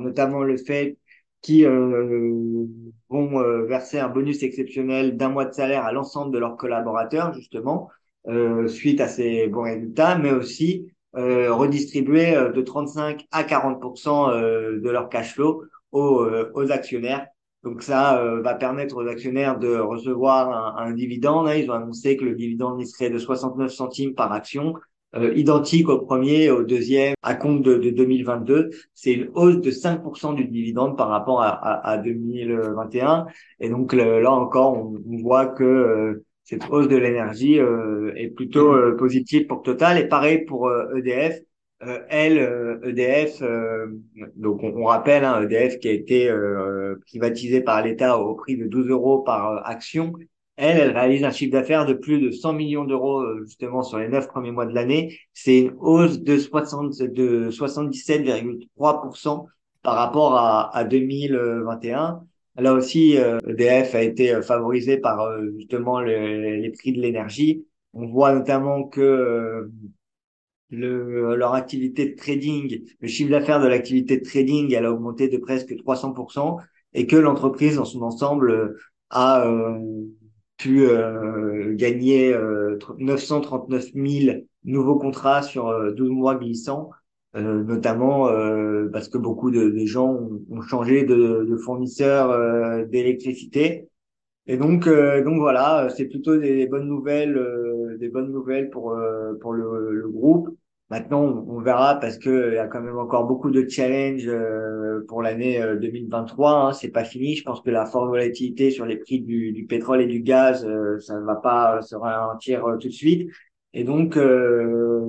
notamment 0.00 0.42
le 0.42 0.56
fait 0.56 0.96
qu'ils 1.44 1.66
euh, 1.66 2.66
vont 3.10 3.38
euh, 3.40 3.64
verser 3.66 3.98
un 4.00 4.08
bonus 4.08 4.42
exceptionnel 4.42 5.16
d'un 5.16 5.28
mois 5.30 5.44
de 5.44 5.52
salaire 5.54 5.84
à 5.84 5.92
l'ensemble 5.92 6.32
de 6.32 6.38
leurs 6.38 6.56
collaborateurs, 6.56 7.32
justement, 7.34 7.90
euh, 8.28 8.68
suite 8.68 9.00
à 9.00 9.08
ces 9.08 9.46
bons 9.48 9.62
résultats, 9.62 10.18
mais 10.18 10.32
aussi 10.32 10.88
euh, 11.16 11.52
redistribuer 11.52 12.34
euh, 12.36 12.50
de 12.52 12.62
35 12.62 13.26
à 13.30 13.44
40% 13.44 14.30
euh, 14.30 14.80
de 14.80 14.90
leur 14.90 15.08
cash 15.08 15.34
flow 15.34 15.62
aux, 15.92 16.26
aux 16.54 16.72
actionnaires. 16.72 17.26
Donc 17.62 17.82
ça 17.82 18.22
va 18.42 18.54
permettre 18.54 18.96
aux 18.96 19.06
actionnaires 19.08 19.58
de 19.58 19.76
recevoir 19.78 20.76
un, 20.78 20.86
un 20.86 20.92
dividende. 20.92 21.48
hein. 21.48 21.54
Ils 21.54 21.70
ont 21.70 21.74
annoncé 21.74 22.16
que 22.16 22.24
le 22.24 22.34
dividende 22.34 22.84
serait 22.84 23.10
de 23.10 23.18
69 23.18 23.72
centimes 23.72 24.14
par 24.14 24.32
action, 24.32 24.74
identique 25.34 25.88
au 25.88 26.00
premier 26.00 26.50
au 26.50 26.62
deuxième 26.64 27.14
à 27.22 27.34
compte 27.34 27.62
de, 27.62 27.76
de 27.76 27.90
2022. 27.90 28.70
C'est 28.94 29.12
une 29.12 29.30
hausse 29.34 29.60
de 29.60 29.70
5% 29.70 30.34
du 30.34 30.44
dividende 30.46 30.96
par 30.96 31.08
rapport 31.08 31.40
à, 31.42 31.48
à, 31.50 31.92
à 31.92 31.98
2021. 31.98 33.26
Et 33.60 33.68
donc 33.68 33.92
là 33.92 34.30
encore, 34.30 34.76
on, 34.76 34.94
on 35.08 35.22
voit 35.22 35.46
que 35.46 35.64
euh, 35.64 36.24
cette 36.44 36.68
hausse 36.70 36.88
de 36.88 36.96
l'énergie 36.96 37.58
euh, 37.58 38.12
est 38.16 38.28
plutôt 38.28 38.72
euh, 38.74 38.96
positive 38.96 39.46
pour 39.46 39.62
Total. 39.62 39.98
Et 39.98 40.08
pareil 40.08 40.44
pour 40.44 40.68
euh, 40.68 40.94
EDF. 40.96 41.40
Euh, 41.82 42.00
elle, 42.08 42.38
euh, 42.38 42.78
EDF, 42.84 43.42
euh, 43.42 43.86
donc 44.36 44.62
on, 44.62 44.72
on 44.76 44.84
rappelle 44.84 45.24
hein, 45.24 45.42
EDF 45.42 45.78
qui 45.80 45.88
a 45.88 45.92
été 45.92 46.30
euh, 46.30 46.96
privatisé 47.06 47.60
par 47.60 47.82
l'État 47.82 48.18
au 48.18 48.34
prix 48.36 48.56
de 48.56 48.66
12 48.66 48.88
euros 48.88 49.18
par 49.22 49.50
euh, 49.50 49.60
action. 49.64 50.12
Elle, 50.56 50.78
elle 50.78 50.90
réalise 50.96 51.24
un 51.24 51.30
chiffre 51.32 51.52
d'affaires 51.52 51.84
de 51.86 51.94
plus 51.94 52.20
de 52.20 52.30
100 52.30 52.52
millions 52.52 52.84
d'euros 52.84 53.20
euh, 53.22 53.42
justement 53.44 53.82
sur 53.82 53.98
les 53.98 54.08
neuf 54.08 54.28
premiers 54.28 54.52
mois 54.52 54.66
de 54.66 54.72
l'année. 54.74 55.18
C'est 55.32 55.58
une 55.62 55.74
hausse 55.80 56.20
de 56.20 56.38
60, 56.38 56.94
de 57.02 57.50
77,3% 57.50 59.46
par 59.82 59.96
rapport 59.96 60.36
à, 60.36 60.74
à 60.76 60.84
2021. 60.84 62.20
Là 62.56 62.72
aussi, 62.72 63.18
euh, 63.18 63.38
EDF 63.48 63.94
a 63.96 64.02
été 64.02 64.32
euh, 64.32 64.42
favorisé 64.42 64.96
par 64.98 65.28
justement 65.58 66.00
le- 66.00 66.56
les 66.60 66.70
prix 66.70 66.92
de 66.92 67.00
l'énergie. 67.00 67.66
On 67.92 68.06
voit 68.06 68.32
notamment 68.32 68.84
que 68.84 69.70
le, 70.70 71.36
leur 71.36 71.54
activité 71.54 72.06
de 72.10 72.16
trading, 72.16 72.84
le 73.00 73.08
chiffre 73.08 73.30
d'affaires 73.30 73.60
de 73.60 73.68
l'activité 73.68 74.18
de 74.18 74.24
trading, 74.24 74.72
elle 74.72 74.86
a 74.86 74.92
augmenté 74.92 75.28
de 75.28 75.36
presque 75.38 75.76
300% 75.76 76.58
et 76.94 77.06
que 77.06 77.16
l'entreprise 77.16 77.76
dans 77.76 77.84
son 77.84 78.02
ensemble 78.02 78.76
a 79.10 79.46
euh, 79.46 79.78
pu 80.64 80.86
euh, 80.86 81.76
euh, 81.78 82.78
939 82.98 83.92
000 83.94 84.38
nouveaux 84.64 84.98
contrats 84.98 85.42
sur 85.42 85.68
euh, 85.68 85.92
12 85.92 86.10
mois 86.10 86.36
glissants, 86.36 86.90
euh, 87.36 87.62
notamment 87.64 88.28
euh, 88.28 88.88
parce 88.90 89.08
que 89.10 89.18
beaucoup 89.18 89.50
de, 89.50 89.76
gens 89.84 90.16
ont, 90.50 90.62
changé 90.62 91.04
de, 91.04 91.56
fournisseur 91.62 92.30
euh, 92.30 92.86
d'électricité. 92.86 93.88
Et 94.46 94.56
donc, 94.56 94.88
donc 94.88 95.38
voilà, 95.38 95.88
c'est 95.96 96.06
plutôt 96.06 96.36
des 96.38 96.66
bonnes 96.66 96.88
nouvelles, 96.88 97.38
des 97.98 98.08
bonnes 98.08 98.30
nouvelles 98.30 98.70
pour 98.70 98.94
pour 99.40 99.52
le 99.54 100.08
groupe. 100.08 100.50
Maintenant, 100.90 101.44
on, 101.48 101.60
verra 101.60 101.98
parce 101.98 102.18
que 102.18 102.50
il 102.50 102.54
y 102.54 102.58
a 102.58 102.66
quand 102.68 102.82
même 102.82 102.98
encore 102.98 103.26
beaucoup 103.26 103.50
de 103.50 103.66
challenges 103.68 104.28
euh, 104.28 105.04
pour 105.08 105.22
l'année 105.22 105.60
euh, 105.60 105.76
2023. 105.76 106.50
Hein, 106.52 106.72
c'est 106.72 106.90
pas 106.90 107.04
fini. 107.04 107.34
Je 107.36 107.42
pense 107.42 107.62
que 107.62 107.70
la 107.70 107.86
forte 107.86 108.08
volatilité 108.08 108.70
sur 108.70 108.84
les 108.84 108.96
prix 108.98 109.20
du, 109.20 109.52
du 109.52 109.64
pétrole 109.66 110.02
et 110.02 110.06
du 110.06 110.20
gaz, 110.20 110.64
euh, 110.66 110.98
ça 111.00 111.18
ne 111.18 111.24
va 111.24 111.36
pas 111.36 111.80
se 111.82 111.96
ralentir 111.96 112.66
euh, 112.66 112.76
tout 112.76 112.88
de 112.88 112.92
suite. 112.92 113.30
Et 113.72 113.82
donc, 113.82 114.16
euh, 114.16 115.00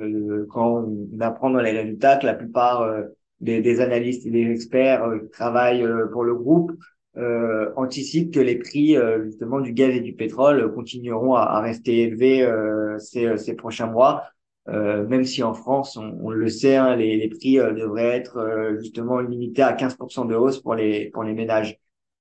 euh, 0.00 0.46
quand 0.50 0.84
on 0.84 1.20
apprend 1.20 1.50
dans 1.50 1.60
les 1.60 1.70
résultats 1.72 2.16
que 2.16 2.26
la 2.26 2.34
plupart 2.34 2.82
euh, 2.82 3.02
des, 3.40 3.60
des 3.60 3.80
analystes 3.80 4.26
et 4.26 4.30
des 4.30 4.50
experts 4.50 5.04
euh, 5.04 5.18
qui 5.20 5.30
travaillent 5.30 5.84
euh, 5.84 6.06
pour 6.12 6.24
le 6.24 6.34
groupe 6.34 6.72
euh, 7.16 7.72
anticipe 7.76 8.32
que 8.32 8.40
les 8.40 8.56
prix 8.56 8.96
euh, 8.96 9.24
justement 9.24 9.60
du 9.60 9.72
gaz 9.72 9.94
et 9.94 10.00
du 10.00 10.14
pétrole 10.14 10.72
continueront 10.74 11.34
à, 11.34 11.42
à 11.42 11.60
rester 11.60 12.02
élevés 12.02 12.42
euh, 12.42 12.98
ces, 12.98 13.36
ces 13.36 13.54
prochains 13.54 13.86
mois. 13.86 14.24
Euh, 14.70 15.06
même 15.06 15.24
si 15.24 15.42
en 15.42 15.54
France, 15.54 15.96
on, 15.96 16.18
on 16.22 16.30
le 16.30 16.48
sait, 16.48 16.76
hein, 16.76 16.96
les, 16.96 17.16
les 17.16 17.28
prix 17.28 17.58
euh, 17.58 17.72
devraient 17.72 18.16
être 18.16 18.36
euh, 18.38 18.78
justement 18.78 19.18
limités 19.20 19.62
à 19.62 19.72
15% 19.72 20.24
de 20.26 20.34
hausse 20.36 20.60
pour 20.60 20.74
les 20.74 21.10
pour 21.10 21.24
les 21.24 21.32
ménages. 21.34 21.78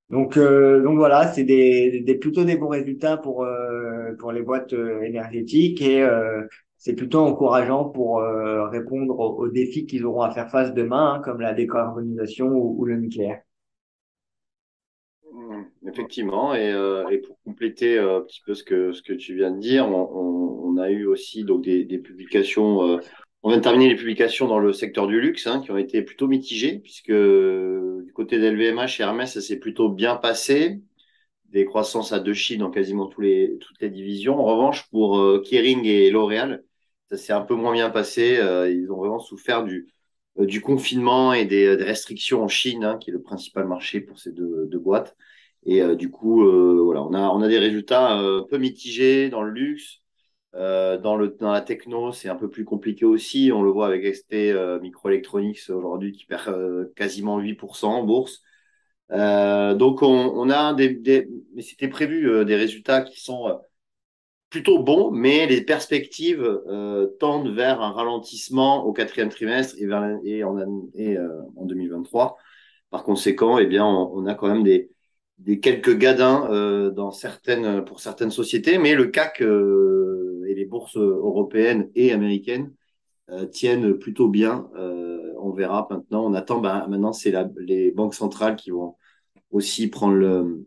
Donc 0.10 0.38
euh, 0.38 0.82
donc 0.84 0.98
voilà, 0.98 1.28
c'est 1.34 1.44
des, 1.44 2.02
des 2.02 2.16
plutôt 2.18 2.46
des 2.46 2.58
bons 2.58 2.70
résultats 2.70 3.18
pour 3.18 3.44
euh, 3.44 4.14
pour 4.20 4.32
les 4.32 4.42
boîtes 4.42 4.74
euh, 4.74 5.02
énergétiques 5.04 5.82
et 5.82 6.06
c'est 6.78 6.94
plutôt 6.96 7.20
encourageant 7.22 7.86
pour 7.86 8.22
répondre 8.72 9.20
aux, 9.20 9.38
aux 9.44 9.50
défis 9.50 9.86
qu'ils 9.86 10.06
auront 10.06 10.22
à 10.22 10.32
faire 10.32 10.50
face 10.50 10.74
demain, 10.74 11.16
hein, 11.16 11.22
comme 11.24 11.42
la 11.42 11.54
décarbonisation 11.54 12.48
ou, 12.48 12.76
ou 12.80 12.86
le 12.86 12.98
nucléaire. 12.98 13.42
Effectivement, 15.88 16.54
et, 16.54 16.72
euh, 16.72 17.08
et 17.10 17.20
pour 17.20 17.40
compléter 17.44 17.98
euh, 17.98 18.20
un 18.20 18.22
petit 18.22 18.42
peu 18.46 18.54
ce 18.54 18.64
que, 18.64 18.92
ce 18.92 19.02
que 19.02 19.14
tu 19.14 19.36
viens 19.36 19.52
de 19.52 19.60
dire, 19.60 19.88
on, 19.90 20.78
a 20.78 20.92
eu 20.92 21.06
aussi 21.06 21.44
donc 21.44 21.64
des, 21.64 21.98
publications, 21.98 22.88
euh, 22.88 22.98
on 23.44 23.50
vient 23.50 23.58
de 23.58 23.64
terminer 23.64 23.90
les 23.90 23.96
publications 23.96 24.48
dans 24.48 24.60
le 24.60 24.72
secteur 24.72 25.08
du 25.08 25.20
luxe, 25.20 25.48
hein, 25.48 25.62
qui 25.62 25.72
ont 25.72 25.78
été 25.78 26.02
plutôt 26.02 26.28
mitigées, 26.28 26.80
puisque 26.80 27.12
du 27.12 28.14
côté 28.14 28.40
d'LVMH 28.40 29.00
et 29.00 29.04
Hermès, 29.04 29.34
ça 29.34 29.42
s'est 29.42 29.60
plutôt 29.60 29.90
bien 29.90 30.16
passé, 30.16 30.82
des 31.46 31.66
croissances 31.66 32.14
à 32.14 32.20
deux 32.20 32.34
chiffres 32.34 32.60
dans 32.60 32.72
quasiment 32.72 33.10
les, 33.18 33.58
toutes 33.60 33.82
les 33.82 33.90
divisions. 33.90 34.40
En 34.40 34.46
revanche, 34.46 34.90
pour 34.90 35.42
Kering 35.44 35.86
et 35.86 36.12
L'Oréal, 36.12 36.64
ça 37.10 37.18
s'est 37.18 37.34
un 37.34 37.42
peu 37.42 37.56
moins 37.56 37.74
bien 37.74 37.90
passé, 37.90 38.40
ils 38.72 38.92
ont 38.92 38.98
vraiment 38.98 39.20
souffert 39.20 39.64
du, 39.64 39.88
du 40.38 40.62
confinement 40.62 41.34
et 41.34 41.46
des, 41.46 41.76
des 41.76 41.84
restrictions 41.84 42.44
en 42.44 42.48
Chine, 42.48 42.84
hein, 42.84 42.98
qui 42.98 43.10
est 43.10 43.14
le 43.14 43.22
principal 43.22 43.68
marché 43.68 44.00
pour 44.02 44.20
ces 44.20 44.32
deux 44.32 44.80
boîtes. 44.80 45.16
Et 45.66 45.82
euh, 45.82 45.96
du 45.96 46.10
coup, 46.10 46.44
euh, 46.48 46.82
voilà, 46.84 47.04
on 47.04 47.14
a, 47.14 47.30
on 47.30 47.42
a 47.42 47.48
des 47.48 47.60
résultats 47.60 48.20
euh, 48.20 48.42
un 48.42 48.48
peu 48.48 48.58
mitigés 48.58 49.30
dans 49.30 49.44
le 49.44 49.52
luxe. 49.52 49.98
Euh, 50.56 50.98
dans, 50.98 51.16
le, 51.16 51.30
dans 51.30 51.52
la 51.52 51.62
techno, 51.62 52.12
c'est 52.12 52.30
un 52.30 52.36
peu 52.36 52.50
plus 52.50 52.66
compliqué 52.66 53.06
aussi. 53.06 53.52
On 53.54 53.62
le 53.64 53.72
voit 53.72 53.88
avec 53.88 54.06
ST 54.06 54.34
euh, 54.52 54.80
Microelectronics 54.80 55.70
aujourd'hui 55.70 56.12
qui 56.12 56.26
perd 56.26 56.48
euh, 56.50 56.92
quasiment 56.96 57.40
8% 57.40 57.88
en 57.88 58.04
bourse. 58.04 58.42
Euh, 59.12 59.76
donc, 59.76 60.02
on, 60.02 60.08
on 60.08 60.50
a 60.50 60.74
des, 60.74 61.28
c'était 61.60 61.88
prévu, 61.88 62.30
euh, 62.30 62.46
des 62.46 62.56
résultats 62.56 63.02
qui 63.02 63.20
sont 63.22 63.60
plutôt 64.50 64.82
bon, 64.82 65.12
mais 65.12 65.46
les 65.46 65.62
perspectives 65.62 66.42
euh, 66.42 67.08
tendent 67.20 67.50
vers 67.50 67.82
un 67.82 67.92
ralentissement 67.92 68.84
au 68.86 68.94
quatrième 68.94 69.30
trimestre 69.30 69.76
et, 69.78 69.86
vers, 69.86 70.18
et, 70.24 70.44
en, 70.44 70.58
et 70.96 71.18
euh, 71.18 71.30
en 71.56 71.66
2023. 71.66 72.38
Par 72.90 73.04
conséquent, 73.04 73.60
eh 73.60 73.68
bien, 73.68 73.86
on, 73.86 74.26
a 74.26 74.34
quand 74.34 74.48
même 74.48 74.64
des, 74.64 74.90
des 75.40 75.60
quelques 75.60 75.98
gadins 75.98 76.48
euh, 76.52 76.92
dans 76.92 77.12
certaines, 77.12 77.84
pour 77.86 78.00
certaines 78.00 78.32
sociétés, 78.32 78.78
mais 78.78 78.94
le 78.94 79.08
CAC 79.08 79.42
euh, 79.42 80.44
et 80.48 80.54
les 80.54 80.66
bourses 80.66 80.98
européennes 80.98 81.90
et 81.96 82.12
américaines 82.12 82.74
euh, 83.30 83.46
tiennent 83.46 83.98
plutôt 83.98 84.28
bien. 84.28 84.70
Euh, 84.76 85.34
on 85.42 85.52
verra 85.52 85.88
maintenant. 85.90 86.26
On 86.26 86.34
attend. 86.34 86.60
Ben, 86.60 86.86
maintenant, 86.90 87.14
c'est 87.14 87.34
les 87.58 87.92
banques 87.92 88.16
centrales 88.16 88.58
qui 88.58 88.72
vont 88.72 88.96
aussi 89.52 89.88
prendre 89.88 90.16
le, 90.16 90.66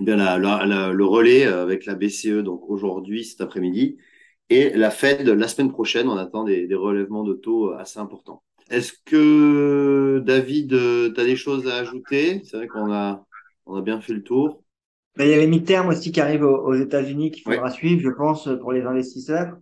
bien 0.00 0.16
la, 0.16 0.38
la, 0.38 0.92
le 0.92 1.04
relais 1.04 1.44
avec 1.44 1.86
la 1.86 1.94
BCE. 1.94 2.42
Donc 2.42 2.68
aujourd'hui, 2.68 3.24
cet 3.24 3.40
après-midi, 3.40 3.98
et 4.50 4.70
la 4.70 4.90
Fed 4.90 5.28
la 5.28 5.48
semaine 5.48 5.70
prochaine. 5.70 6.08
On 6.08 6.16
attend 6.16 6.42
des, 6.42 6.66
des 6.66 6.74
relèvements 6.74 7.22
de 7.22 7.34
taux 7.34 7.70
assez 7.70 8.00
importants. 8.00 8.42
Est-ce 8.68 8.92
que 9.04 10.20
David, 10.26 10.70
tu 10.70 11.20
as 11.20 11.24
des 11.24 11.36
choses 11.36 11.68
à 11.68 11.76
ajouter? 11.76 12.42
C'est 12.44 12.56
vrai 12.56 12.66
qu'on 12.66 12.92
a 12.92 13.24
on 13.66 13.76
a 13.76 13.82
bien 13.82 14.00
fait 14.00 14.14
le 14.14 14.22
tour. 14.22 14.62
Ben, 15.16 15.24
il 15.24 15.30
y 15.30 15.34
a 15.34 15.38
les 15.38 15.46
mi-termes 15.46 15.88
aussi 15.88 16.12
qui 16.12 16.20
arrivent 16.20 16.44
aux, 16.44 16.74
États-Unis 16.74 17.30
qu'il 17.30 17.42
faudra 17.42 17.70
suivre, 17.70 18.02
je 18.02 18.10
pense, 18.10 18.48
pour 18.60 18.72
les 18.72 18.82
investisseurs. 18.82 19.56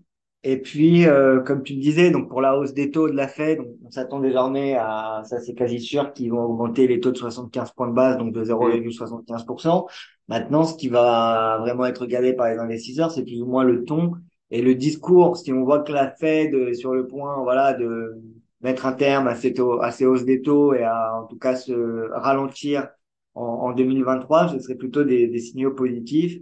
Et 0.47 0.61
puis, 0.61 1.07
euh, 1.07 1.41
comme 1.41 1.63
tu 1.63 1.75
le 1.75 1.81
disais, 1.81 2.11
donc 2.11 2.29
pour 2.29 2.43
la 2.43 2.59
hausse 2.59 2.75
des 2.75 2.91
taux 2.91 3.09
de 3.09 3.15
la 3.15 3.29
Fed, 3.29 3.61
on, 3.83 3.91
s'attend 3.91 4.21
désormais 4.21 4.75
à, 4.75 5.23
ça 5.25 5.41
c'est 5.41 5.55
quasi 5.55 5.81
sûr, 5.81 6.13
qu'ils 6.13 6.33
vont 6.33 6.45
augmenter 6.45 6.87
les 6.87 7.01
taux 7.01 7.13
de 7.13 7.17
75 7.17 7.73
points 7.73 7.89
de 7.89 7.95
base, 7.95 8.19
donc 8.19 8.35
de 8.35 8.45
0,75%. 8.45 9.87
Maintenant, 10.29 10.65
ce 10.65 10.77
qui 10.77 10.89
va 10.89 11.59
vraiment 11.61 11.87
être 11.87 12.03
regardé 12.03 12.35
par 12.35 12.51
les 12.51 12.59
investisseurs, 12.59 13.11
c'est 13.11 13.25
plus 13.25 13.41
ou 13.41 13.47
moins 13.47 13.65
le 13.65 13.85
ton 13.85 14.13
et 14.51 14.61
le 14.61 14.75
discours. 14.75 15.39
Si 15.39 15.51
on 15.53 15.65
voit 15.65 15.81
que 15.81 15.93
la 15.93 16.11
Fed 16.11 16.53
est 16.55 16.75
sur 16.75 16.93
le 16.93 17.07
point, 17.07 17.43
voilà, 17.43 17.73
de 17.73 18.21
mettre 18.61 18.85
un 18.85 18.93
terme 18.93 19.29
à 19.29 19.37
ces, 19.37 19.55
taux, 19.55 19.81
à 19.81 19.93
ces 19.93 20.05
hausses 20.05 20.25
des 20.25 20.43
taux 20.43 20.75
et 20.75 20.83
à 20.83 21.21
en 21.23 21.27
tout 21.27 21.39
cas 21.39 21.57
se 21.57 22.11
ralentir 22.13 22.89
en, 23.35 23.43
en 23.45 23.73
2023, 23.73 24.49
ce 24.49 24.59
serait 24.59 24.75
plutôt 24.77 25.05
des, 25.05 25.29
des 25.29 25.39
signaux 25.39 25.73
positifs. 25.73 26.41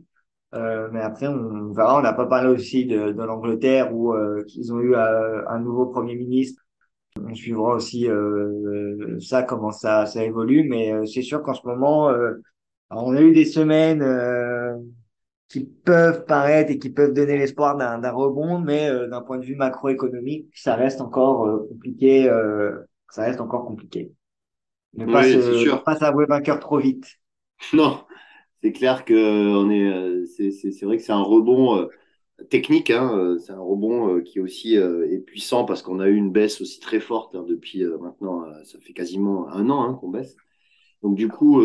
Euh, 0.55 0.89
mais 0.93 1.01
après, 1.01 1.29
on 1.29 1.73
verra. 1.73 1.99
On 1.99 2.03
n'a 2.03 2.13
pas 2.13 2.27
parlé 2.27 2.49
aussi 2.51 2.85
de, 2.87 3.13
de 3.13 3.23
l'Angleterre 3.23 3.95
où 3.95 4.13
euh, 4.15 4.45
ils 4.55 4.73
ont 4.73 4.81
eu 4.81 4.95
euh, 4.95 5.49
un 5.49 5.61
nouveau 5.61 5.87
Premier 5.87 6.15
ministre. 6.15 6.63
On 7.23 7.35
suivra 7.35 7.75
aussi 7.77 8.09
euh, 8.09 9.19
ça, 9.21 9.43
comment 9.43 9.73
ça, 9.73 10.07
ça 10.07 10.25
évolue. 10.25 10.65
Mais 10.69 10.93
euh, 10.93 11.07
c'est 11.07 11.23
sûr 11.23 11.43
qu'en 11.43 11.55
ce 11.55 11.67
moment, 11.67 12.13
on 12.91 13.17
a 13.17 13.21
eu 13.23 13.33
des 13.33 13.45
semaines 13.47 14.03
qui 15.49 15.65
peuvent 15.65 16.25
paraître 16.25 16.71
et 16.71 16.79
qui 16.79 16.91
peuvent 16.91 17.13
donner 17.13 17.37
l'espoir 17.37 17.77
d'un 17.77 18.11
rebond, 18.11 18.59
mais 18.59 18.91
d'un 19.09 19.21
point 19.23 19.39
de 19.39 19.45
vue 19.45 19.57
macroéconomique, 19.57 20.49
ça 20.55 20.75
reste 20.77 21.01
encore 21.01 21.69
compliqué. 21.69 22.25
ça 23.11 23.23
reste 23.23 23.41
encore 23.41 23.67
compliqué. 23.67 24.13
Ne 24.95 25.07
pas, 25.07 25.25
se, 25.25 25.85
pas 25.85 25.97
s'avouer 25.97 26.27
vainqueur 26.27 26.61
trop 26.61 26.79
vite. 26.79 27.19
Non, 27.73 28.01
c'est 28.63 28.73
clair 28.73 29.05
que 29.05 29.55
on 29.57 29.71
est, 29.71 29.91
euh, 29.91 30.25
c'est 30.27 30.85
vrai 30.85 30.97
que 30.97 31.03
c'est 31.03 31.13
un 31.13 31.23
rebond 31.23 31.79
euh, 31.79 31.87
technique, 32.49 32.91
hein, 32.91 33.13
euh, 33.17 33.39
c'est 33.39 33.53
un 33.53 33.61
rebond 33.61 34.21
qui 34.21 34.39
aussi 34.39 34.75
est 34.75 35.19
puissant 35.27 35.65
parce 35.65 35.83
qu'on 35.83 35.99
a 36.01 36.09
eu 36.09 36.15
une 36.15 36.31
baisse 36.31 36.61
aussi 36.61 36.79
très 36.79 37.01
forte 37.01 37.35
hein, 37.35 37.45
depuis 37.47 37.85
maintenant, 38.01 38.45
ça 38.65 38.79
fait 38.81 38.93
quasiment 38.93 39.49
un 39.49 39.69
an 39.69 39.83
hein, 39.83 39.95
qu'on 39.95 40.11
baisse. 40.11 40.37
Donc 41.03 41.17
du 41.17 41.29
coup, 41.29 41.61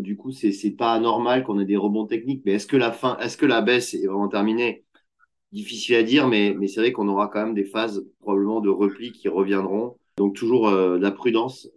du 0.00 0.16
coup, 0.16 0.32
c'est 0.32 0.50
c'est 0.50 0.72
pas 0.72 0.92
anormal 0.92 1.44
qu'on 1.44 1.60
ait 1.60 1.64
des 1.64 1.76
rebonds 1.76 2.06
techniques. 2.06 2.42
Mais 2.44 2.54
est-ce 2.54 2.66
que 2.66 2.76
la 2.76 2.90
fin, 2.90 3.16
est-ce 3.18 3.36
que 3.36 3.46
la 3.46 3.60
baisse 3.60 3.94
est 3.94 4.06
vraiment 4.06 4.28
terminée? 4.28 4.84
Difficile 5.52 5.94
à 5.96 6.02
dire, 6.02 6.26
mais 6.26 6.54
mais 6.58 6.66
c'est 6.66 6.80
vrai 6.80 6.90
qu'on 6.90 7.08
aura 7.08 7.28
quand 7.28 7.44
même 7.44 7.54
des 7.54 7.64
phases 7.64 8.04
probablement 8.20 8.60
de 8.60 8.68
repli 8.68 9.12
qui 9.12 9.28
reviendront. 9.28 9.96
Donc 10.16 10.34
toujours 10.34 10.70
de 10.70 10.96
la 10.96 11.10
prudence 11.12 11.70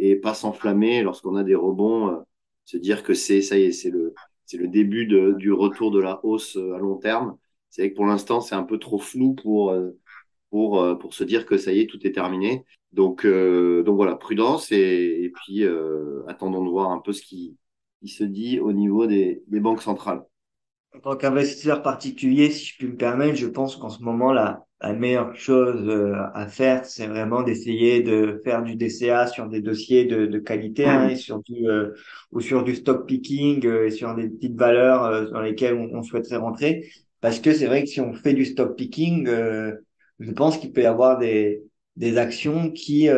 et 0.00 0.16
pas 0.16 0.34
s'enflammer 0.34 1.02
lorsqu'on 1.02 1.36
a 1.36 1.44
des 1.44 1.54
rebonds 1.54 2.24
se 2.68 2.76
dire 2.76 3.02
que 3.02 3.14
c'est 3.14 3.40
ça 3.40 3.56
y 3.58 3.62
est, 3.62 3.72
c'est 3.72 3.90
le 3.90 4.14
c'est 4.44 4.58
le 4.58 4.68
début 4.68 5.06
du 5.06 5.52
retour 5.52 5.90
de 5.90 6.00
la 6.00 6.20
hausse 6.24 6.56
euh, 6.56 6.74
à 6.74 6.78
long 6.78 6.96
terme. 6.96 7.36
C'est 7.70 7.82
vrai 7.82 7.90
que 7.90 7.96
pour 7.96 8.06
l'instant, 8.06 8.40
c'est 8.40 8.54
un 8.54 8.62
peu 8.62 8.78
trop 8.78 8.98
flou 8.98 9.34
pour 9.34 9.70
euh, 9.70 9.90
pour 10.50 10.80
euh, 10.82 10.94
pour 10.94 11.14
se 11.14 11.24
dire 11.24 11.46
que 11.46 11.56
ça 11.56 11.72
y 11.72 11.80
est, 11.80 11.86
tout 11.86 12.06
est 12.06 12.12
terminé. 12.12 12.64
Donc 12.92 13.26
donc 13.26 13.96
voilà, 13.96 14.16
prudence 14.16 14.72
et, 14.72 15.24
et 15.24 15.30
puis 15.30 15.64
attendons 16.26 16.64
de 16.64 16.70
voir 16.70 16.90
un 16.90 17.00
peu 17.00 17.12
ce 17.12 17.20
qui, 17.22 17.58
qui 18.00 18.08
se 18.08 18.24
dit 18.24 18.60
au 18.60 18.72
niveau 18.72 19.06
des, 19.06 19.42
des 19.46 19.60
banques 19.60 19.82
centrales. 19.82 20.24
En 20.94 21.00
tant 21.00 21.16
qu'investisseur 21.16 21.82
particulier, 21.82 22.50
si 22.50 22.64
je 22.64 22.76
puis 22.78 22.86
me 22.86 22.96
permettre, 22.96 23.36
je 23.36 23.46
pense 23.46 23.76
qu'en 23.76 23.90
ce 23.90 24.02
moment, 24.02 24.32
la, 24.32 24.66
la 24.80 24.92
meilleure 24.92 25.34
chose 25.34 25.88
euh, 25.88 26.14
à 26.34 26.46
faire, 26.46 26.84
c'est 26.84 27.08
vraiment 27.08 27.42
d'essayer 27.42 28.00
de 28.02 28.40
faire 28.44 28.62
du 28.62 28.76
DCA 28.76 29.26
sur 29.26 29.48
des 29.48 29.60
dossiers 29.60 30.04
de, 30.04 30.26
de 30.26 30.38
qualité 30.38 30.84
hein, 30.86 31.08
et 31.08 31.16
sur 31.16 31.40
du, 31.42 31.68
euh, 31.68 31.94
ou 32.30 32.40
sur 32.40 32.62
du 32.62 32.76
stock 32.76 33.06
picking 33.06 33.66
euh, 33.66 33.86
et 33.86 33.90
sur 33.90 34.14
des 34.14 34.28
petites 34.28 34.56
valeurs 34.56 35.32
dans 35.32 35.40
lesquelles 35.40 35.74
on, 35.74 35.98
on, 35.98 36.02
souhaiterait 36.02 36.36
rentrer. 36.36 36.90
Parce 37.20 37.40
que 37.40 37.52
c'est 37.52 37.66
vrai 37.66 37.82
que 37.82 37.88
si 37.88 38.00
on 38.00 38.14
fait 38.14 38.34
du 38.34 38.44
stock 38.44 38.76
picking, 38.76 39.26
je 39.26 40.30
pense 40.30 40.58
qu'il 40.58 40.72
peut 40.72 40.82
y 40.82 40.86
avoir 40.86 41.18
des, 41.18 41.64
des 41.96 42.16
actions 42.16 42.70
qui, 42.70 43.08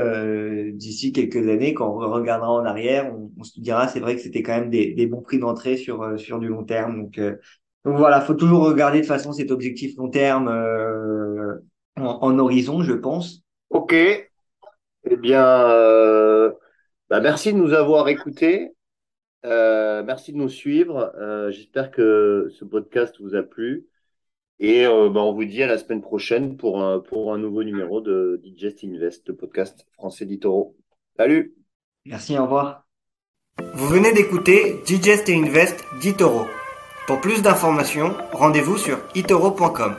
d'ici 0.72 1.12
quelques 1.12 1.46
années, 1.46 1.74
quand 1.74 1.94
on 1.94 2.10
regardera 2.10 2.50
en 2.50 2.64
arrière, 2.64 3.14
on, 3.14 3.30
on 3.38 3.44
se 3.44 3.60
dira 3.60 3.88
c'est 3.88 4.00
vrai 4.00 4.16
que 4.16 4.22
c'était 4.22 4.42
quand 4.42 4.58
même 4.58 4.70
des, 4.70 4.94
des 4.94 5.06
bons 5.06 5.20
prix 5.20 5.38
d'entrée 5.38 5.76
sur 5.76 6.18
sur 6.18 6.38
du 6.38 6.48
long 6.48 6.64
terme. 6.64 7.02
Donc 7.02 7.20
donc 7.84 7.96
voilà, 7.96 8.20
faut 8.20 8.34
toujours 8.34 8.64
regarder 8.64 9.00
de 9.00 9.06
façon 9.06 9.32
cet 9.32 9.50
objectif 9.50 9.96
long 9.96 10.10
terme 10.10 10.48
euh, 10.48 11.54
en, 11.96 12.38
horizon, 12.38 12.82
je 12.82 12.92
pense. 12.92 13.42
Ok. 13.70 13.92
Eh 13.92 15.16
bien, 15.16 15.46
euh, 15.70 16.52
bah 17.08 17.20
merci 17.20 17.52
de 17.52 17.58
nous 17.58 17.72
avoir 17.72 18.08
écoutés. 18.08 18.72
Euh, 19.46 20.02
merci 20.04 20.32
de 20.32 20.36
nous 20.36 20.50
suivre. 20.50 21.12
J'espère 21.50 21.90
que 21.90 22.48
ce 22.50 22.64
podcast 22.64 23.16
vous 23.20 23.34
a 23.34 23.42
plu. 23.42 23.86
Et 24.58 24.84
bah, 24.84 25.22
on 25.22 25.32
vous 25.32 25.46
dit 25.46 25.62
à 25.62 25.66
la 25.66 25.78
semaine 25.78 26.02
prochaine 26.02 26.58
pour 26.58 26.82
un, 26.82 27.00
pour 27.00 27.32
un 27.32 27.38
nouveau 27.38 27.64
numéro 27.64 28.02
de 28.02 28.38
Digest 28.42 28.84
Invest, 28.84 29.26
le 29.28 29.36
podcast 29.36 29.86
français 29.94 30.26
d'Itoro. 30.26 30.76
Salut 31.16 31.54
Merci, 32.04 32.36
au 32.38 32.42
revoir. 32.42 32.86
Vous 33.74 33.88
venez 33.88 34.12
d'écouter 34.12 34.76
Digest 34.84 35.30
Invest 35.30 35.82
d'Itoro. 36.00 36.46
Pour 37.06 37.20
plus 37.20 37.42
d'informations, 37.42 38.14
rendez-vous 38.32 38.78
sur 38.78 38.98
itoro.com. 39.14 39.96